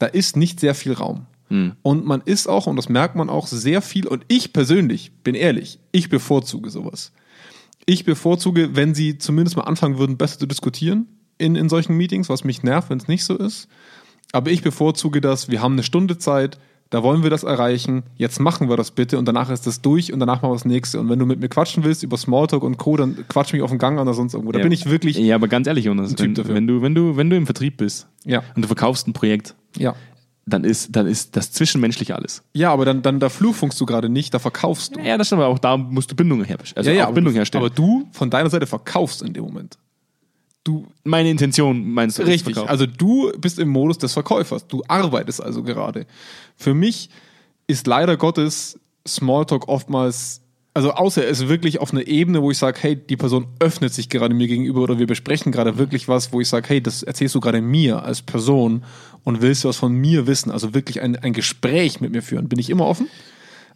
[0.00, 1.26] da ist nicht sehr viel Raum.
[1.82, 5.34] Und man ist auch, und das merkt man auch, sehr viel, und ich persönlich, bin
[5.34, 7.12] ehrlich, ich bevorzuge sowas.
[7.86, 11.06] Ich bevorzuge, wenn sie zumindest mal anfangen würden, besser zu diskutieren
[11.38, 13.68] in, in solchen Meetings, was mich nervt, wenn es nicht so ist.
[14.32, 16.58] Aber ich bevorzuge das, wir haben eine Stunde Zeit,
[16.90, 20.12] da wollen wir das erreichen, jetzt machen wir das bitte und danach ist das durch
[20.12, 20.98] und danach machen wir das nächste.
[20.98, 23.70] Und wenn du mit mir quatschen willst über Smalltalk und Co., dann quatsch mich auf
[23.70, 24.50] den Gang an oder sonst irgendwo.
[24.52, 24.64] Da Ja.
[24.64, 27.36] bin ich wirklich, Ja, aber ganz ehrlich, Jonas, wenn, wenn, du, wenn, du, wenn du
[27.36, 29.94] im Vertrieb bist ja, und du verkaufst ein Projekt, ja.
[30.46, 32.42] dann ist, dann ist das Zwischenmenschliche alles.
[32.54, 35.00] Ja, aber dann, dann da flurfunkst du gerade nicht, da verkaufst du.
[35.00, 36.76] Ja, das stimmt, aber auch da musst du Bindung herstellen.
[36.76, 37.64] Also ja, ja, Bindung du, herstellen.
[37.64, 39.78] Aber du von deiner Seite verkaufst in dem Moment.
[40.64, 42.22] Du, Meine Intention meinst du?
[42.22, 42.56] richtig.
[42.58, 44.66] Also du bist im Modus des Verkäufers.
[44.66, 46.06] Du arbeitest also gerade.
[46.56, 47.08] Für mich
[47.66, 50.42] ist leider Gottes Smalltalk oftmals,
[50.74, 53.94] also außer es ist wirklich auf einer Ebene, wo ich sage, hey, die Person öffnet
[53.94, 57.02] sich gerade mir gegenüber oder wir besprechen gerade wirklich was, wo ich sage, hey, das
[57.02, 58.84] erzählst du gerade mir als Person
[59.24, 62.48] und willst du was von mir wissen, also wirklich ein, ein Gespräch mit mir führen.
[62.48, 63.08] Bin ich immer offen?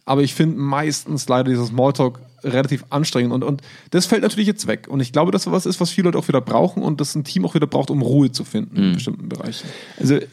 [0.05, 4.67] Aber ich finde meistens leider dieses Smalltalk relativ anstrengend und, und das fällt natürlich jetzt
[4.67, 4.87] weg.
[4.87, 7.15] Und ich glaube, dass das was ist, was viele Leute auch wieder brauchen und das
[7.15, 9.67] ein Team auch wieder braucht, um Ruhe zu finden in bestimmten Bereichen.
[9.99, 10.27] Also äh,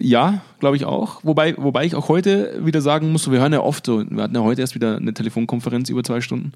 [0.00, 1.20] ja, glaube ich auch.
[1.22, 4.34] Wobei, wobei ich auch heute wieder sagen muss, wir hören ja oft so, wir hatten
[4.34, 6.52] ja heute erst wieder eine Telefonkonferenz über zwei Stunden,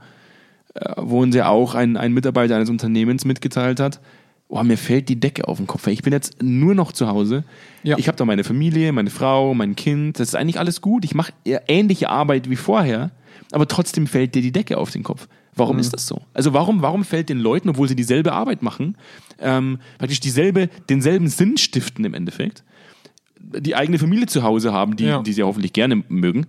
[0.75, 4.01] äh, wo uns ja auch ein, ein Mitarbeiter eines Unternehmens mitgeteilt hat,
[4.49, 5.87] oh, mir fällt die Decke auf den Kopf.
[5.87, 7.45] Ich bin jetzt nur noch zu Hause.
[7.83, 7.99] Ja.
[7.99, 10.21] Ich habe da meine Familie, meine Frau, mein Kind.
[10.21, 11.05] Das ist eigentlich alles gut.
[11.05, 13.11] Ich mache ähnliche Arbeit wie vorher,
[13.53, 15.29] aber trotzdem fällt dir die Decke auf den Kopf.
[15.55, 16.20] Warum ist das so?
[16.35, 18.96] Also warum, warum fällt den Leuten, obwohl sie dieselbe Arbeit machen,
[19.40, 22.62] ähm, praktisch dieselbe, denselben Sinn stiften im Endeffekt,
[23.59, 25.23] die eigene Familie zu Hause haben, die, Ja.
[25.23, 26.47] die sie hoffentlich gerne mögen.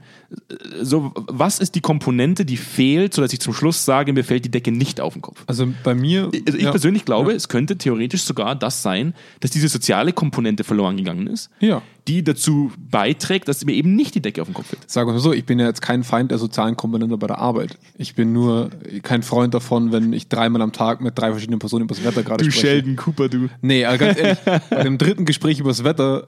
[0.82, 4.52] So, was ist die Komponente, die fehlt, sodass ich zum Schluss sage, mir fällt die
[4.52, 5.44] Decke nicht auf den Kopf?
[5.48, 6.32] Also bei mir.
[6.46, 7.38] Also ich ja, persönlich glaube, Ja.
[7.38, 11.82] es könnte theoretisch sogar das sein, dass diese soziale Komponente verloren gegangen ist, Ja.
[12.08, 14.90] die dazu beiträgt, dass mir eben nicht die Decke auf den Kopf fällt.
[14.90, 17.40] Sagen wir mal so, ich bin ja jetzt kein Feind der sozialen Komponente bei der
[17.40, 17.78] Arbeit.
[17.98, 18.70] Ich bin nur
[19.04, 22.24] kein Freund davon, wenn ich dreimal am Tag mit drei verschiedenen Personen über das Wetter
[22.24, 22.96] gerade spreche.
[22.96, 23.50] Cooper, du.
[23.62, 26.28] Nee, aber ganz ehrlich, bei dem dritten Gespräch über das Wetter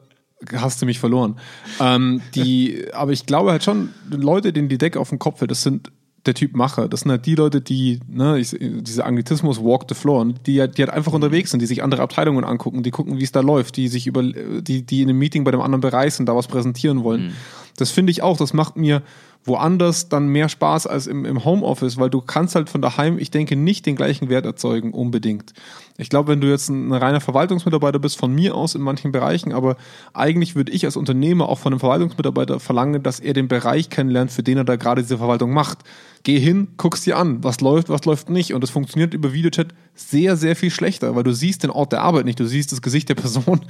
[0.53, 1.37] hast du mich verloren.
[1.79, 5.51] Ähm, die, aber ich glaube halt schon, Leute, denen die Decke auf den Kopf fällt,
[5.51, 5.91] das sind
[6.25, 6.87] der Typ Macher.
[6.87, 10.53] Das sind halt die Leute, die, ne, ich, dieser Anglizismus walk the floor, und die,
[10.53, 13.41] die halt einfach unterwegs sind, die sich andere Abteilungen angucken, die gucken, wie es da
[13.41, 16.35] läuft, die sich über, die, die in einem Meeting bei dem anderen Bereich sind, da
[16.35, 17.33] was präsentieren wollen.
[17.77, 19.01] Das finde ich auch, das macht mir
[19.45, 23.31] woanders dann mehr Spaß als im, im Homeoffice, weil du kannst halt von daheim, ich
[23.31, 25.53] denke, nicht den gleichen Wert erzeugen, unbedingt.
[25.97, 29.51] Ich glaube, wenn du jetzt ein reiner Verwaltungsmitarbeiter bist, von mir aus in manchen Bereichen,
[29.51, 29.75] aber
[30.13, 34.31] eigentlich würde ich als Unternehmer auch von einem Verwaltungsmitarbeiter verlangen, dass er den Bereich kennenlernt,
[34.31, 35.79] für den er da gerade diese Verwaltung macht.
[36.23, 38.53] Geh hin, guck's dir an, was läuft, was läuft nicht.
[38.53, 42.01] Und das funktioniert über Videochat sehr, sehr viel schlechter, weil du siehst den Ort der
[42.01, 43.61] Arbeit nicht, du siehst das Gesicht der Person.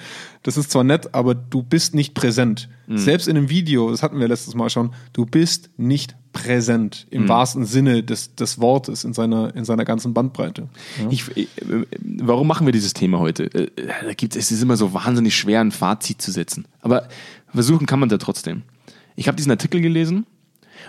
[0.44, 2.70] Das ist zwar nett, aber du bist nicht präsent.
[2.92, 7.08] Selbst in einem Video, das hatten wir letztes Mal schon, du bist ist nicht präsent
[7.10, 10.70] im wahrsten Sinne des, des Wortes in seiner, in seiner ganzen Bandbreite.
[11.00, 11.08] Ja.
[11.10, 11.48] Ich, äh,
[12.00, 13.46] warum machen wir dieses Thema heute?
[13.54, 13.70] Äh,
[14.06, 16.66] Da gibt's, es ist immer so wahnsinnig schwer, ein Fazit zu setzen.
[16.82, 17.08] Aber
[17.54, 18.62] versuchen kann man da trotzdem.
[19.16, 20.26] Ich habe diesen Artikel gelesen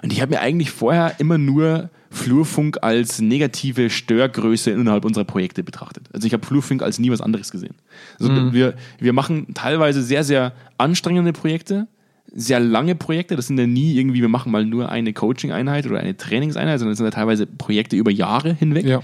[0.03, 5.63] und ich habe mir eigentlich vorher immer nur Flurfunk als negative Störgröße innerhalb unserer Projekte
[5.63, 6.09] betrachtet.
[6.13, 7.75] Also ich habe Flurfunk als nie was anderes gesehen.
[8.19, 11.89] Also wir, wir machen teilweise sehr, sehr anstrengende Projekte,
[12.35, 13.37] sehr lange Projekte.
[13.37, 16.93] Das sind ja nie irgendwie, wir machen mal nur eine Coaching-Einheit oder eine Trainingseinheit, sondern
[16.93, 18.85] das sind ja teilweise Projekte über Jahre hinweg.
[18.85, 19.01] Ja.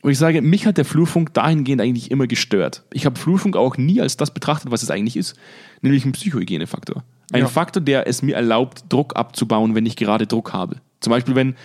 [0.00, 2.84] Und ich sage, mich hat der Flurfunk dahingehend eigentlich immer gestört.
[2.92, 5.34] Ich habe Flurfunk auch nie als das betrachtet, was es eigentlich ist,
[5.82, 7.02] nämlich ein Psychohygienefaktor.
[7.32, 7.48] Ein Ja.
[7.48, 10.76] Faktor, der es mir erlaubt, Druck abzubauen, wenn ich gerade Druck habe.
[11.00, 11.56] Zum Beispiel, wenn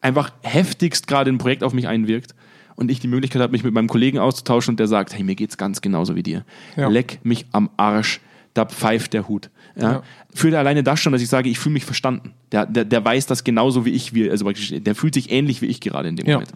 [0.00, 2.34] einfach heftigst gerade ein Projekt auf mich einwirkt
[2.74, 5.34] und ich die Möglichkeit habe, mich mit meinem Kollegen auszutauschen und der sagt, hey, mir
[5.34, 6.44] geht's ganz genauso wie dir.
[6.76, 6.88] Ja.
[6.88, 8.20] Leck mich am Arsch,
[8.56, 9.50] da pfeift der Hut.
[9.76, 9.92] Ja?
[9.92, 10.02] Ja.
[10.34, 12.32] Führt alleine das schon, dass ich sage, ich fühle mich verstanden.
[12.52, 15.62] Der, der, der weiß das genauso wie ich, wie, also praktisch, der fühlt sich ähnlich
[15.62, 16.34] wie ich gerade in dem Ja.
[16.36, 16.52] Moment.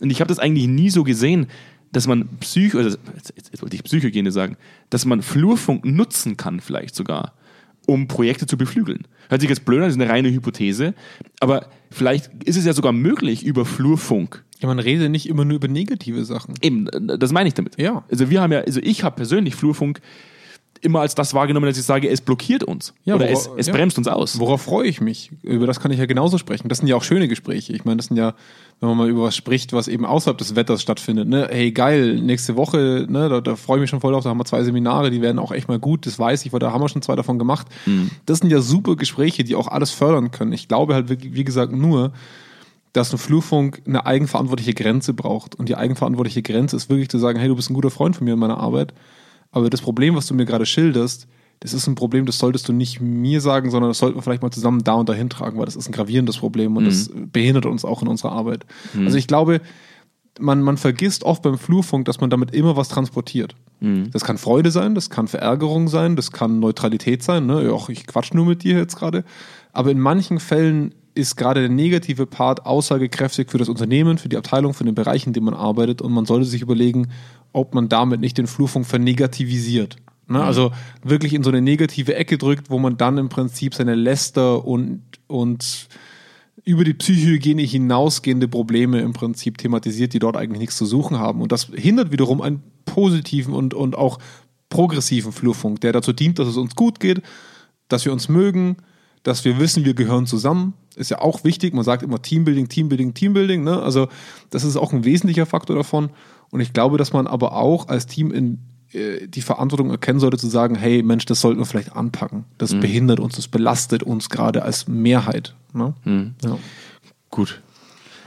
[0.00, 1.46] Und ich habe das eigentlich nie so gesehen,
[1.92, 4.56] dass man Psycho, also jetzt, jetzt wollte ich Psychohygiene sagen,
[4.90, 7.34] dass man Flurfunk nutzen kann, vielleicht sogar,
[7.86, 9.06] um Projekte zu beflügeln.
[9.28, 10.94] Hört sich jetzt blöd an, das ist eine reine Hypothese,
[11.38, 14.42] aber vielleicht ist es ja sogar möglich über Flurfunk.
[14.58, 16.54] ja, man redet nicht immer nur über negative Sachen.
[16.62, 16.88] Eben,
[17.18, 17.78] das meine ich damit.
[17.80, 18.02] Ja.
[18.10, 20.00] Also wir haben ja, also ich habe persönlich Flurfunk
[20.84, 22.94] immer als das wahrgenommen, dass ich sage, es blockiert uns.
[23.04, 23.72] Ja, oder wora- es, es ja.
[23.72, 24.38] bremst uns aus.
[24.38, 25.30] Worauf freue ich mich?
[25.42, 26.68] Über das kann ich ja genauso sprechen.
[26.68, 27.72] Das sind ja auch schöne Gespräche.
[27.72, 28.34] Ich meine, das sind ja,
[28.80, 31.28] wenn man mal über was spricht, was eben außerhalb des Wetters stattfindet.
[31.28, 31.48] Ne?
[31.50, 34.24] Hey, geil, nächste Woche, ne, da, da freue ich mich schon voll drauf.
[34.24, 36.06] Da haben wir zwei Seminare, die werden auch echt mal gut.
[36.06, 37.66] Das weiß ich, weil da haben wir schon zwei davon gemacht.
[38.26, 40.52] Das sind ja super Gespräche, die auch alles fördern können.
[40.52, 42.12] Ich glaube halt, wirklich, wie gesagt, nur,
[42.92, 45.54] dass ein Flurfunk eine eigenverantwortliche Grenze braucht.
[45.56, 48.24] Und die eigenverantwortliche Grenze ist wirklich zu sagen, hey, du bist ein guter Freund von
[48.24, 48.92] mir in meiner Arbeit.
[49.54, 51.28] Aber das Problem, was du mir gerade schilderst,
[51.60, 54.42] das ist ein Problem, das solltest du nicht mir sagen, sondern das sollten wir vielleicht
[54.42, 57.64] mal zusammen da und dahin tragen, weil das ist ein gravierendes Problem und das behindert
[57.64, 58.66] uns auch in unserer Arbeit.
[59.06, 59.60] Also ich glaube,
[60.40, 63.54] man, man vergisst oft beim Flurfunk, dass man damit immer was transportiert.
[64.10, 67.46] Das kann Freude sein, das kann Verärgerung sein, das kann Neutralität sein.
[67.46, 67.64] Ne?
[67.64, 69.24] Ja, ich quatsch nur mit dir jetzt gerade.
[69.72, 74.36] Aber in manchen Fällen ist gerade der negative Part aussagekräftig für das Unternehmen, für die
[74.36, 76.02] Abteilung, für den Bereich, in dem man arbeitet.
[76.02, 77.08] Und man sollte sich überlegen,
[77.52, 79.96] ob man damit nicht den Flurfunk vernegativisiert.
[80.26, 80.42] Ne?
[80.42, 84.64] Also wirklich in so eine negative Ecke drückt, wo man dann im Prinzip seine Läster
[84.64, 85.88] und, und
[86.64, 91.42] über die Psychohygiene hinausgehende Probleme im Prinzip thematisiert, die dort eigentlich nichts zu suchen haben.
[91.42, 94.18] Und das hindert wiederum einen positiven und, und auch
[94.70, 97.22] progressiven Flurfunk, der dazu dient, dass es uns gut geht,
[97.88, 98.78] dass wir uns mögen,
[99.24, 100.74] dass wir wissen, wir gehören zusammen.
[100.94, 101.74] Ist ja auch wichtig.
[101.74, 103.64] Man sagt immer Teambuilding, Teambuilding, Teambuilding.
[103.64, 103.82] Ne?
[103.82, 104.06] Also
[104.50, 106.10] das ist auch ein wesentlicher Faktor davon.
[106.50, 108.60] Und ich glaube, dass man aber auch als Team in
[108.92, 112.44] äh, die Verantwortung erkennen sollte, zu sagen, hey Mensch, das sollten wir vielleicht anpacken.
[112.58, 115.56] Das behindert uns, das belastet uns gerade als Mehrheit.
[115.72, 115.94] Ne?
[116.44, 116.58] Ja.
[117.30, 117.60] Gut.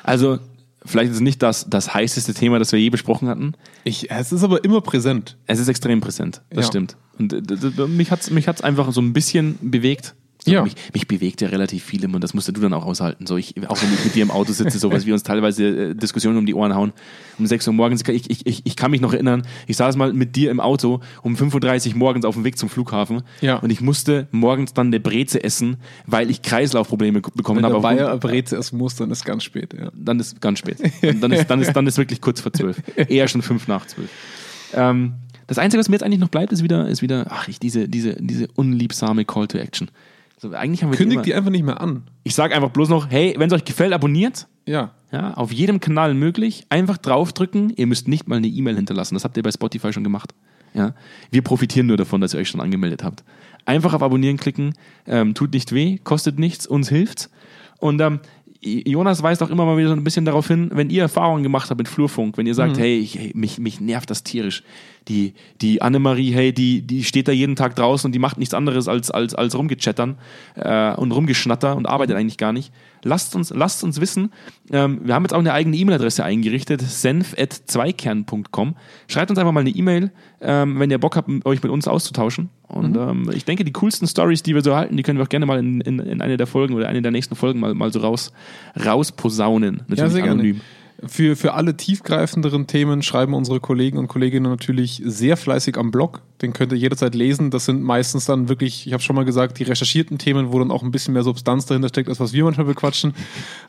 [0.04, 0.40] Also,
[0.86, 3.54] vielleicht ist es nicht das, das heißeste Thema, das wir je besprochen hatten.
[3.86, 5.38] Ich, es ist aber immer präsent.
[5.46, 6.72] Es ist extrem präsent, das Ja.
[6.72, 6.98] stimmt.
[7.18, 10.16] Und äh, mich hat es mich hat's einfach so ein bisschen bewegt.
[10.48, 10.64] So, Ja.
[10.64, 13.28] Mich, mich bewegt ja relativ viel immer und das musst du dann auch aushalten.
[13.28, 15.66] So, ich, auch wenn ich mit dir im Auto sitze, so was wir uns teilweise
[15.92, 16.94] äh, Diskussionen um die Ohren hauen.
[17.40, 20.12] Um 6 Uhr morgens, ich, ich, ich, ich kann mich noch erinnern, ich saß mal
[20.14, 23.58] mit dir im Auto um 5.30 Uhr morgens auf dem Weg zum Flughafen Ja.
[23.58, 25.78] und ich musste morgens dann eine Breze essen,
[26.08, 27.74] weil ich Kreislaufprobleme bekommen Wenn habe.
[27.82, 29.76] der aufgrund- Bayer Breze erst muss, dann ist ganz spät.
[29.80, 29.92] Ja.
[29.96, 30.78] dann ist ganz spät.
[31.04, 32.82] Und Dann ist, dann ist, dann ist wirklich kurz vor zwölf.
[32.96, 34.10] Eher schon fünf nach zwölf.
[34.74, 35.14] Ähm,
[35.48, 37.88] das Einzige, was mir jetzt eigentlich noch bleibt, ist wieder, ist wieder, ach, ich, diese,
[37.88, 39.90] diese, diese unliebsame Call to Action.
[40.42, 42.04] Also eigentlich haben wir Kündigt immer, die einfach nicht mehr an.
[42.24, 44.48] Ich sage einfach bloß noch, hey, wenn es euch gefällt, abonniert.
[44.66, 44.92] Ja.
[45.12, 46.66] Ja, auf jedem Kanal möglich.
[46.70, 47.72] Einfach draufdrücken.
[47.76, 49.16] Ihr müsst nicht mal eine E-Mail hinterlassen.
[49.16, 50.34] Das habt ihr bei Spotify schon gemacht.
[50.74, 50.94] Ja,
[51.32, 53.24] wir profitieren nur davon, dass ihr euch schon angemeldet habt.
[53.66, 54.74] Einfach auf Abonnieren klicken.
[55.08, 57.32] Ähm, tut nicht weh, kostet nichts, uns hilft's.
[57.80, 58.20] Und ähm,
[58.86, 61.70] Jonas weist auch immer mal wieder so ein bisschen darauf hin, wenn ihr Erfahrungen gemacht
[61.70, 64.64] habt mit Flurfunk, wenn ihr sagt, hey, ich, hey mich, mich nervt das tierisch.
[65.08, 68.54] Die, die Annemarie, hey, die, die steht da jeden Tag draußen und die macht nichts
[68.54, 70.18] anderes als, als, als rumgechattern
[70.56, 72.74] äh, und rumgeschnatter und arbeitet eigentlich gar nicht.
[73.04, 74.34] Lasst uns, lasst uns wissen.
[74.72, 78.76] Ähm, wir haben jetzt auch eine eigene E-Mail-Adresse eingerichtet, senf.zweikern.com.
[79.08, 80.12] Schreibt uns einfach mal eine E-Mail,
[80.42, 82.50] ähm, wenn ihr Bock habt, euch mit uns auszutauschen.
[82.68, 85.30] Und ähm, ich denke, die coolsten Stories, die wir so halten, die können wir auch
[85.30, 87.94] gerne mal in, in, in eine der Folgen oder eine der nächsten Folgen mal, mal
[87.94, 88.34] so raus,
[88.84, 89.84] rausposaunen.
[89.88, 90.56] Natürlich Ja, sehr gerne.
[91.06, 96.22] Für, für alle tiefgreifenderen Themen schreiben unsere Kollegen und Kolleginnen natürlich sehr fleißig am Blog.
[96.42, 97.52] Den könnt ihr jederzeit lesen.
[97.52, 100.72] Das sind meistens dann wirklich, ich habe schon mal gesagt, die recherchierten Themen, wo dann
[100.72, 103.14] auch ein bisschen mehr Substanz dahinter steckt, als was wir manchmal bequatschen.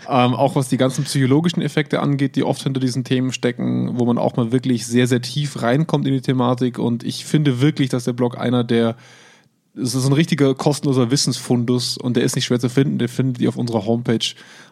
[0.09, 4.07] Ähm, auch was die ganzen psychologischen Effekte angeht, die oft hinter diesen Themen stecken, wo
[4.07, 6.79] man auch mal wirklich sehr, sehr tief reinkommt in die Thematik.
[6.79, 8.97] Und ich finde wirklich, dass der Blog einer der
[9.81, 12.99] es ist ein richtiger kostenloser Wissensfundus und der ist nicht schwer zu finden.
[12.99, 14.19] Der findet ihr auf unserer Homepage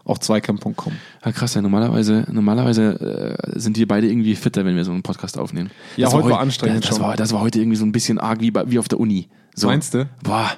[0.05, 0.93] auch zweikern.com.
[1.25, 1.63] Ja, krass, ja.
[1.63, 5.71] Normalerweise, normalerweise äh, sind wir beide irgendwie fitter, wenn wir so einen Podcast aufnehmen.
[5.97, 7.07] Ja, Das heute war heut- anstrengend Das, das, schon.
[7.07, 9.29] war, das war heute irgendwie so ein bisschen arg wie, wie auf der Uni.
[9.55, 9.67] So.
[9.69, 10.09] Meinst du?
[10.23, 10.51] Boah,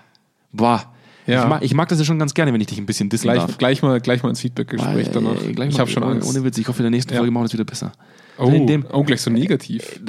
[0.52, 0.84] boah.
[1.26, 1.42] Ja.
[1.42, 3.24] Ich, mag, ich mag das ja schon ganz gerne, wenn ich dich ein bisschen dissen
[3.24, 3.58] Gleich, darf.
[3.58, 5.42] gleich, mal, gleich mal ins Feedback-Gespräch Äh, danach.
[5.42, 6.28] äh, ich habe schon ohne, Angst.
[6.30, 7.18] Ohne Witz, ich hoffe, in der nächsten Ja.
[7.18, 7.92] Folge machen wir es wieder besser.
[8.38, 10.00] oh, in dem- oh, gleich so negativ.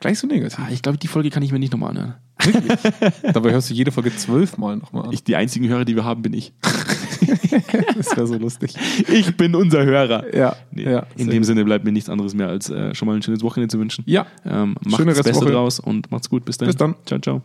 [0.00, 0.58] Gleich so negativ.
[0.58, 2.14] Ah, Ich glaube, die Folge kann ich mir nicht nochmal anhören.
[3.32, 5.12] Dabei hörst du jede Folge zwölfmal nochmal an.
[5.12, 6.52] Ich, die einzigen Hörer, die wir haben, bin ich.
[7.96, 8.74] Das wäre so lustig.
[9.08, 10.34] Ich bin unser Hörer.
[10.36, 11.06] Ja, Nee, ja.
[11.16, 11.42] in dem.
[11.44, 14.04] Sinne bleibt mir nichts anderes mehr, als äh, schon mal ein schönes Wochenende zu wünschen.
[14.06, 16.44] Ja, Ähm, macht Schöne das Beste draus und macht's gut.
[16.44, 16.66] Bis dann.
[16.66, 16.94] Bis dann.
[17.06, 17.42] Ciao, ciao.